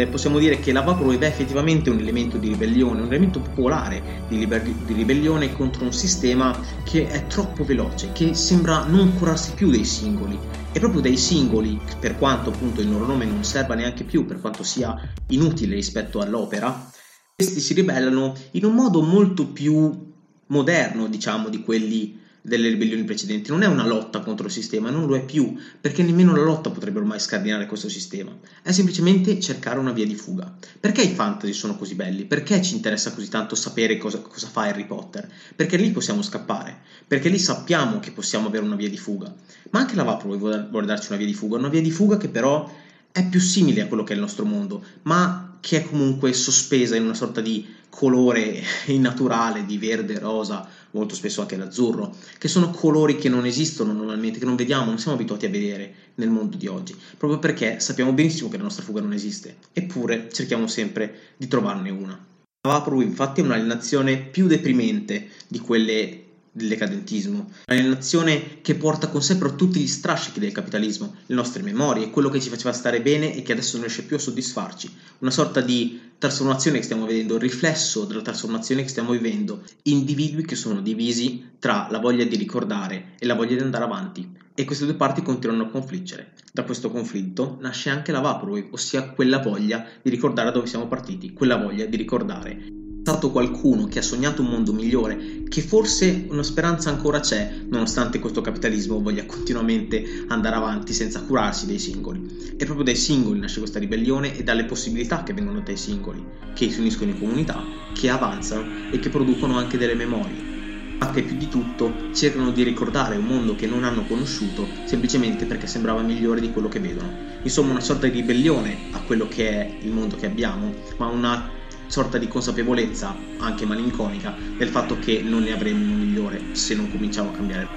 possiamo 0.10 0.38
dire 0.38 0.60
che 0.60 0.74
la 0.74 0.82
Vaporwave 0.82 1.26
è 1.26 1.30
effettivamente 1.30 1.90
un 1.90 2.00
elemento 2.00 2.38
di 2.38 2.50
ribellione, 2.50 3.02
un 3.02 3.08
elemento 3.08 3.40
popolare 3.40 4.24
di, 4.28 4.38
liber- 4.38 4.64
di, 4.64 4.94
ribellione 4.94 5.54
contro 5.54 5.86
un 5.86 5.94
sistema 5.94 6.60
che 6.84 7.08
è 7.08 7.26
troppo 7.28 7.64
veloce, 7.64 8.12
che 8.12 8.34
sembra 8.34 8.84
non 8.86 9.18
curarsi 9.18 9.54
più 9.54 9.70
dei 9.70 9.86
singoli. 9.86 10.38
E 10.78 10.80
proprio 10.80 11.02
dai 11.02 11.18
singoli, 11.18 11.82
per 12.00 12.20
quanto 12.20 12.52
appunto 12.52 12.82
il 12.82 12.90
loro 12.90 13.08
nome 13.08 13.26
non 13.26 13.44
serva 13.44 13.74
neanche 13.74 14.04
più, 14.04 14.28
per 14.28 14.40
quanto 14.40 14.62
sia 14.62 14.96
inutile 15.30 15.74
rispetto 15.74 16.20
all'opera, 16.20 16.92
questi 17.34 17.62
si 17.62 17.74
ribellano 17.74 18.36
in 18.52 18.64
un 18.64 18.76
modo 18.76 19.02
molto 19.02 19.48
più 19.48 20.14
moderno, 20.46 21.08
diciamo, 21.08 21.50
di 21.50 21.64
quelli 21.64 22.20
delle 22.48 22.70
ribellioni 22.70 23.04
precedenti, 23.04 23.52
non 23.52 23.62
è 23.62 23.66
una 23.66 23.86
lotta 23.86 24.22
contro 24.22 24.46
il 24.46 24.54
sistema, 24.54 24.90
non 24.90 25.06
lo 25.06 25.18
è 25.18 25.26
più, 25.26 25.58
perché 25.82 26.02
nemmeno 26.02 26.34
la 26.34 26.44
lotta 26.44 26.70
potrebbe 26.70 27.00
ormai 27.00 27.20
scardinare 27.20 27.66
questo 27.66 27.90
sistema, 27.90 28.34
è 28.62 28.72
semplicemente 28.72 29.38
cercare 29.42 29.80
una 29.80 29.92
via 29.92 30.06
di 30.06 30.16
fuga. 30.16 30.56
Perché 30.80 31.02
i 31.02 31.10
fantasy 31.10 31.52
sono 31.52 31.76
così 31.76 31.96
belli? 31.96 32.24
Perché 32.24 32.62
ci 32.62 32.76
interessa 32.76 33.12
così 33.12 33.28
tanto 33.28 33.56
sapere 33.56 33.98
cosa, 33.98 34.20
cosa 34.20 34.48
fa 34.48 34.62
Harry 34.62 34.86
Potter? 34.86 35.30
Perché 35.58 35.76
lì 35.76 35.92
possiamo 35.92 36.22
scappare, 36.22 36.78
perché 37.06 37.28
lì 37.28 37.38
sappiamo 37.38 38.00
che 38.00 38.12
possiamo 38.12 38.48
avere 38.48 38.64
una 38.64 38.78
via 38.78 38.90
di 38.90 38.98
fuga, 38.98 39.34
ma 39.72 39.80
anche 39.80 39.96
la 39.96 40.04
Vapor 40.04 40.38
vuole 40.38 40.86
darci 40.86 41.08
una 41.10 41.18
via 41.18 41.28
di 41.28 41.34
fuga, 41.34 41.58
una 41.58 41.68
via 41.68 41.82
di 41.82 41.92
fuga 41.92 42.16
che 42.16 42.30
però 42.30 42.72
è 43.12 43.28
più 43.28 43.42
simile 43.42 43.82
a 43.82 43.88
quello 43.88 44.06
che 44.06 44.14
è 44.14 44.16
il 44.16 44.22
nostro 44.22 44.46
mondo, 44.46 44.82
ma 45.02 45.58
che 45.60 45.80
è 45.80 45.84
comunque 45.84 46.32
sospesa 46.32 46.96
in 46.96 47.04
una 47.04 47.14
sorta 47.14 47.42
di 47.42 47.76
colore 47.90 48.62
innaturale 48.88 49.66
di 49.66 49.78
verde, 49.78 50.20
rosa, 50.20 50.68
molto 50.98 51.16
spesso 51.16 51.42
anche 51.42 51.56
l'azzurro, 51.56 52.16
che 52.38 52.48
sono 52.48 52.72
colori 52.72 53.16
che 53.16 53.30
non 53.30 53.46
esistono 53.46 53.94
normalmente, 53.94 54.40
che 54.40 54.46
non 54.46 54.56
vediamo, 54.56 54.86
non 54.86 55.00
siamo 55.00 55.16
abituati 55.16 55.46
a 55.46 55.50
vedere 55.50 55.94
nel 56.16 56.30
mondo 56.30 56.58
di 56.58 56.68
oggi, 56.68 56.96
proprio 57.18 57.40
perché 57.40 57.80
sappiamo 57.80 58.14
benissimo 58.14 58.50
che 58.50 58.58
la 58.58 58.64
nostra 58.64 58.84
fuga 58.84 59.02
non 59.02 59.14
esiste, 59.14 59.58
eppure 59.74 60.30
cerchiamo 60.32 60.68
sempre 60.68 61.34
di 61.38 61.48
trovarne 61.48 61.90
una. 61.90 62.26
Vaporwave 62.68 63.06
infatti 63.06 63.42
è 63.42 63.44
un'alienazione 63.44 64.18
più 64.18 64.48
deprimente 64.48 65.30
di 65.48 65.60
quelle 65.60 66.27
del 66.58 66.68
decadentismo, 66.68 67.52
un'alienazione 67.68 68.62
che 68.62 68.76
porta 68.76 69.08
con 69.08 69.22
sé 69.22 69.38
però 69.38 69.56
tutti 69.56 69.80
gli 69.80 69.88
strascichi 69.88 70.40
del 70.40 70.52
capitalismo, 70.52 71.16
le 71.28 71.36
nostre 71.36 71.62
memorie, 71.62 72.10
quello 72.10 72.30
che 72.30 72.42
ci 72.42 72.50
faceva 72.50 72.74
stare 72.74 73.02
bene 73.02 73.36
e 73.36 73.44
che 73.44 73.52
adesso 73.54 73.78
non 73.78 73.86
riesce 73.86 74.04
più 74.04 74.16
a 74.16 74.20
soddisfarci, 74.20 74.92
una 75.20 75.32
sorta 75.32 75.62
di 75.62 76.02
trasformazione 76.18 76.80
che 76.80 76.84
stiamo 76.84 77.06
vedendo, 77.06 77.36
il 77.36 77.42
riflesso 77.42 78.06
della 78.06 78.22
trasformazione 78.22 78.82
che 78.82 78.90
stiamo 78.90 79.12
vivendo, 79.12 79.62
individui 79.84 80.44
che 80.44 80.56
sono 80.56 80.82
divisi 80.82 81.52
tra 81.60 81.88
la 81.92 82.00
voglia 82.00 82.26
di 82.26 82.36
ricordare 82.36 83.12
e 83.20 83.26
la 83.28 83.36
voglia 83.36 83.56
di 83.56 83.62
andare 83.62 83.84
avanti. 83.84 84.46
E 84.56 84.66
queste 84.66 84.86
due 84.86 84.96
parti 84.96 85.22
continuano 85.22 85.64
a 85.64 85.70
confliggere. 85.70 86.34
Da 86.52 86.64
questo 86.64 86.90
conflitto 86.90 87.60
nasce 87.62 87.92
anche 87.92 88.12
la 88.12 88.22
Vaporwave, 88.22 88.70
ossia 88.72 89.10
quella 89.10 89.38
voglia 89.38 89.86
di 90.02 90.10
ricordare 90.10 90.52
dove 90.52 90.66
siamo 90.66 90.88
partiti, 90.88 91.34
quella 91.34 91.58
voglia 91.58 91.86
di 91.86 91.96
ricordare 91.96 92.86
stato 93.08 93.32
qualcuno 93.32 93.86
che 93.86 94.00
ha 94.00 94.02
sognato 94.02 94.42
un 94.42 94.50
mondo 94.50 94.74
migliore, 94.74 95.44
che 95.48 95.62
forse 95.62 96.26
una 96.28 96.44
speranza 96.44 96.90
ancora 96.90 97.22
c'è, 97.22 97.54
nonostante 97.70 98.20
questo 98.20 98.42
capitalismo 98.42 99.02
voglia 99.02 99.26
continuamente 99.26 100.26
andare 100.28 100.58
avanti 100.58 100.92
senza 100.92 101.22
curarsi 101.22 101.66
dei 101.68 101.80
singoli. 101.80 102.56
E 102.58 102.66
proprio 102.66 102.84
dai 102.84 102.98
singoli 102.98 103.40
nasce 103.40 103.60
questa 103.60 103.80
ribellione 103.80 104.36
e 104.38 104.44
dalle 104.44 104.66
possibilità 104.66 105.24
che 105.24 105.32
vengono 105.32 105.62
dai 105.62 105.78
singoli, 105.78 106.22
che 106.54 106.70
si 106.70 106.82
uniscono 106.82 107.12
in 107.12 107.18
comunità, 107.18 107.64
che 107.94 108.10
avanzano 108.10 108.92
e 108.92 109.00
che 109.00 109.08
producono 109.08 109.58
anche 109.58 109.78
delle 109.78 109.96
memorie. 109.96 110.56
Ma 111.00 111.10
che 111.12 111.24
più 111.24 111.38
di 111.38 111.48
tutto 111.48 112.10
cercano 112.14 112.52
di 112.52 112.64
ricordare 112.64 113.16
un 113.16 113.24
mondo 113.24 113.56
che 113.56 113.68
non 113.68 113.86
hanno 113.86 114.06
conosciuto 114.06 114.68
semplicemente 114.84 115.46
perché 115.46 115.66
sembrava 115.66 116.02
migliore 116.02 116.42
di 116.42 116.52
quello 116.52 116.68
che 116.68 116.82
vedono. 116.82 117.10
Insomma, 117.44 117.72
una 117.72 117.80
sorta 117.80 118.08
di 118.08 118.20
ribellione 118.20 118.90
a 118.92 119.00
quello 119.00 119.30
che 119.30 119.50
è 119.50 119.78
il 119.82 119.92
mondo 119.92 120.18
che 120.18 120.26
abbiamo, 120.26 120.74
ma 120.98 121.08
una 121.08 121.56
sorta 121.88 122.18
di 122.18 122.28
consapevolezza, 122.28 123.16
anche 123.40 123.66
malinconica, 123.66 124.36
del 124.58 124.70
fatto 124.70 125.00
che 125.00 125.22
non 125.22 125.44
ne 125.44 125.54
avremo 125.54 125.84
uno 125.84 125.96
migliore 125.96 126.42
se 126.52 126.76
non 126.76 126.92
cominciamo 126.92 127.30
a 127.30 127.34
cambiare. 127.34 127.68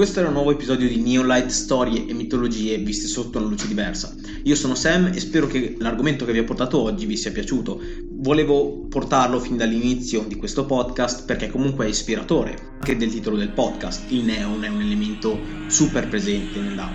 Questo 0.00 0.20
era 0.20 0.28
un 0.28 0.34
nuovo 0.34 0.52
episodio 0.52 0.88
di 0.88 0.98
Neolight 1.02 1.50
Storie 1.50 2.06
e 2.06 2.14
mitologie 2.14 2.78
viste 2.78 3.06
sotto 3.06 3.36
una 3.36 3.48
luce 3.48 3.66
diversa. 3.66 4.14
Io 4.44 4.54
sono 4.54 4.74
Sam 4.74 5.10
e 5.12 5.20
spero 5.20 5.46
che 5.46 5.76
l'argomento 5.78 6.24
che 6.24 6.32
vi 6.32 6.38
ho 6.38 6.44
portato 6.44 6.80
oggi 6.80 7.04
vi 7.04 7.18
sia 7.18 7.32
piaciuto 7.32 7.78
volevo 8.20 8.86
portarlo 8.88 9.40
fin 9.40 9.56
dall'inizio 9.56 10.24
di 10.26 10.36
questo 10.36 10.66
podcast 10.66 11.24
perché 11.24 11.48
comunque 11.48 11.86
è 11.86 11.88
ispiratore 11.88 12.68
anche 12.74 12.96
del 12.96 13.10
titolo 13.10 13.36
del 13.36 13.50
podcast. 13.50 14.10
Il 14.10 14.24
neon 14.24 14.62
è 14.64 14.68
un 14.68 14.80
elemento 14.80 15.38
super 15.66 16.08
presente 16.08 16.60
nella, 16.60 16.90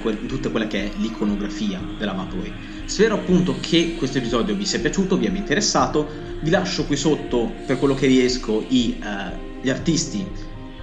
que, 0.00 0.26
tutta 0.26 0.50
quella 0.50 0.66
che 0.66 0.84
è 0.84 0.90
l'iconografia 0.98 1.80
della 1.98 2.12
Vaporwave. 2.12 2.84
Spero 2.84 3.14
appunto 3.14 3.56
che 3.60 3.94
questo 3.96 4.18
episodio 4.18 4.54
vi 4.54 4.64
sia 4.64 4.80
piaciuto, 4.80 5.16
vi 5.16 5.26
abbia 5.26 5.40
interessato. 5.40 6.06
Vi 6.40 6.50
lascio 6.50 6.84
qui 6.84 6.96
sotto 6.96 7.50
per 7.66 7.78
quello 7.78 7.94
che 7.94 8.06
riesco 8.06 8.64
i, 8.68 8.96
uh, 9.00 9.62
gli 9.62 9.70
artisti 9.70 10.24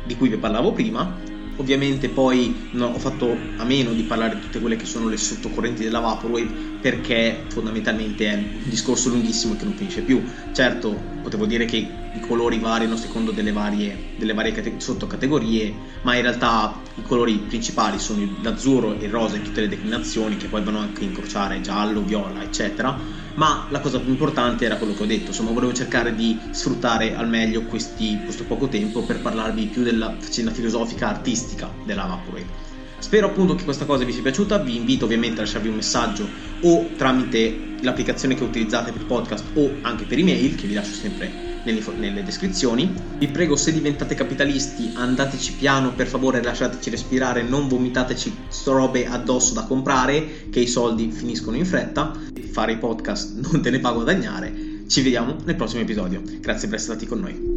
di 0.05 0.15
cui 0.15 0.29
vi 0.29 0.37
parlavo 0.37 0.73
prima 0.73 1.31
Ovviamente 1.55 2.09
poi 2.09 2.69
no, 2.71 2.87
ho 2.87 2.99
fatto 2.99 3.53
a 3.57 3.63
meno 3.65 3.93
di 3.93 4.05
parlare 4.05 4.35
di 4.35 4.41
tutte 4.41 4.59
quelle 4.59 4.75
che 4.75 4.85
sono 4.85 5.07
le 5.07 5.17
sottocorrenti 5.17 5.83
della 5.83 5.99
Vaporwave 5.99 6.53
perché 6.79 7.47
fondamentalmente 7.49 8.27
è 8.27 8.33
un 8.35 8.59
discorso 8.63 9.09
lunghissimo 9.09 9.55
che 9.55 9.65
non 9.65 9.75
finisce 9.75 10.03
più. 10.03 10.23
Certo, 10.51 11.17
potevo 11.21 11.45
dire 11.45 11.65
che 11.65 12.02
i 12.13 12.19
colori 12.19 12.59
variano 12.59 12.95
secondo 12.95 13.31
delle 13.31 13.51
varie, 13.51 14.13
delle 14.15 14.33
varie 14.33 14.51
cate- 14.51 14.79
sottocategorie, 14.79 15.73
ma 16.01 16.15
in 16.15 16.21
realtà 16.21 16.79
i 16.95 17.01
colori 17.01 17.37
principali 17.39 17.99
sono 17.99 18.27
l'azzurro 18.41 18.99
e 18.99 19.05
il 19.05 19.11
rosa 19.11 19.35
in 19.35 19.43
tutte 19.43 19.61
le 19.61 19.67
declinazioni 19.67 20.37
che 20.37 20.47
poi 20.47 20.63
vanno 20.63 20.79
anche 20.79 21.01
a 21.01 21.07
incrociare 21.07 21.61
giallo, 21.61 22.01
viola, 22.01 22.43
eccetera 22.43 23.21
ma 23.35 23.65
la 23.69 23.79
cosa 23.79 23.99
più 23.99 24.11
importante 24.11 24.65
era 24.65 24.77
quello 24.77 24.93
che 24.93 25.03
ho 25.03 25.07
detto, 25.07 25.27
insomma 25.27 25.51
volevo 25.51 25.73
cercare 25.73 26.13
di 26.13 26.39
sfruttare 26.51 27.15
al 27.15 27.27
meglio 27.27 27.63
questi, 27.63 28.19
questo 28.23 28.43
poco 28.43 28.67
tempo 28.67 29.01
per 29.01 29.21
parlarvi 29.21 29.65
più 29.67 29.81
della 29.83 30.15
faccenda 30.19 30.51
filosofica 30.51 31.09
artistica 31.09 31.69
della 31.83 32.05
Vaporwave. 32.05 32.71
Spero 32.99 33.27
appunto 33.27 33.55
che 33.55 33.63
questa 33.63 33.85
cosa 33.85 34.05
vi 34.05 34.13
sia 34.13 34.21
piaciuta, 34.21 34.59
vi 34.59 34.77
invito 34.77 35.05
ovviamente 35.05 35.39
a 35.39 35.43
lasciarvi 35.43 35.67
un 35.67 35.75
messaggio 35.75 36.29
o 36.61 36.89
tramite 36.95 37.71
l'applicazione 37.81 38.35
che 38.35 38.43
utilizzate 38.43 38.91
per 38.91 39.05
podcast 39.05 39.45
o 39.55 39.71
anche 39.81 40.05
per 40.05 40.19
email 40.19 40.55
che 40.55 40.67
vi 40.67 40.73
lascio 40.73 40.93
sempre 40.93 41.52
nelle, 41.63 41.81
nelle, 41.97 42.23
descrizioni. 42.23 42.93
Vi 43.17 43.27
prego, 43.27 43.55
se 43.55 43.71
diventate 43.71 44.15
capitalisti, 44.15 44.91
andateci 44.93 45.53
piano, 45.53 45.93
per 45.93 46.07
favore, 46.07 46.41
lasciateci 46.41 46.89
respirare, 46.89 47.43
non 47.43 47.67
vomitateci 47.67 48.35
robe 48.65 49.07
addosso 49.07 49.53
da 49.53 49.63
comprare, 49.63 50.49
che 50.49 50.59
i 50.59 50.67
soldi 50.67 51.11
finiscono 51.11 51.57
in 51.57 51.65
fretta. 51.65 52.13
Fare 52.51 52.73
i 52.73 52.77
podcast 52.77 53.39
non 53.51 53.61
te 53.61 53.69
ne 53.69 53.79
fa 53.79 53.91
guadagnare. 53.91 54.71
Ci 54.87 55.01
vediamo 55.01 55.35
nel 55.45 55.55
prossimo 55.55 55.81
episodio. 55.81 56.21
Grazie 56.21 56.67
per 56.67 56.77
essere 56.77 56.97
stati 56.97 57.05
con 57.05 57.19
noi. 57.19 57.52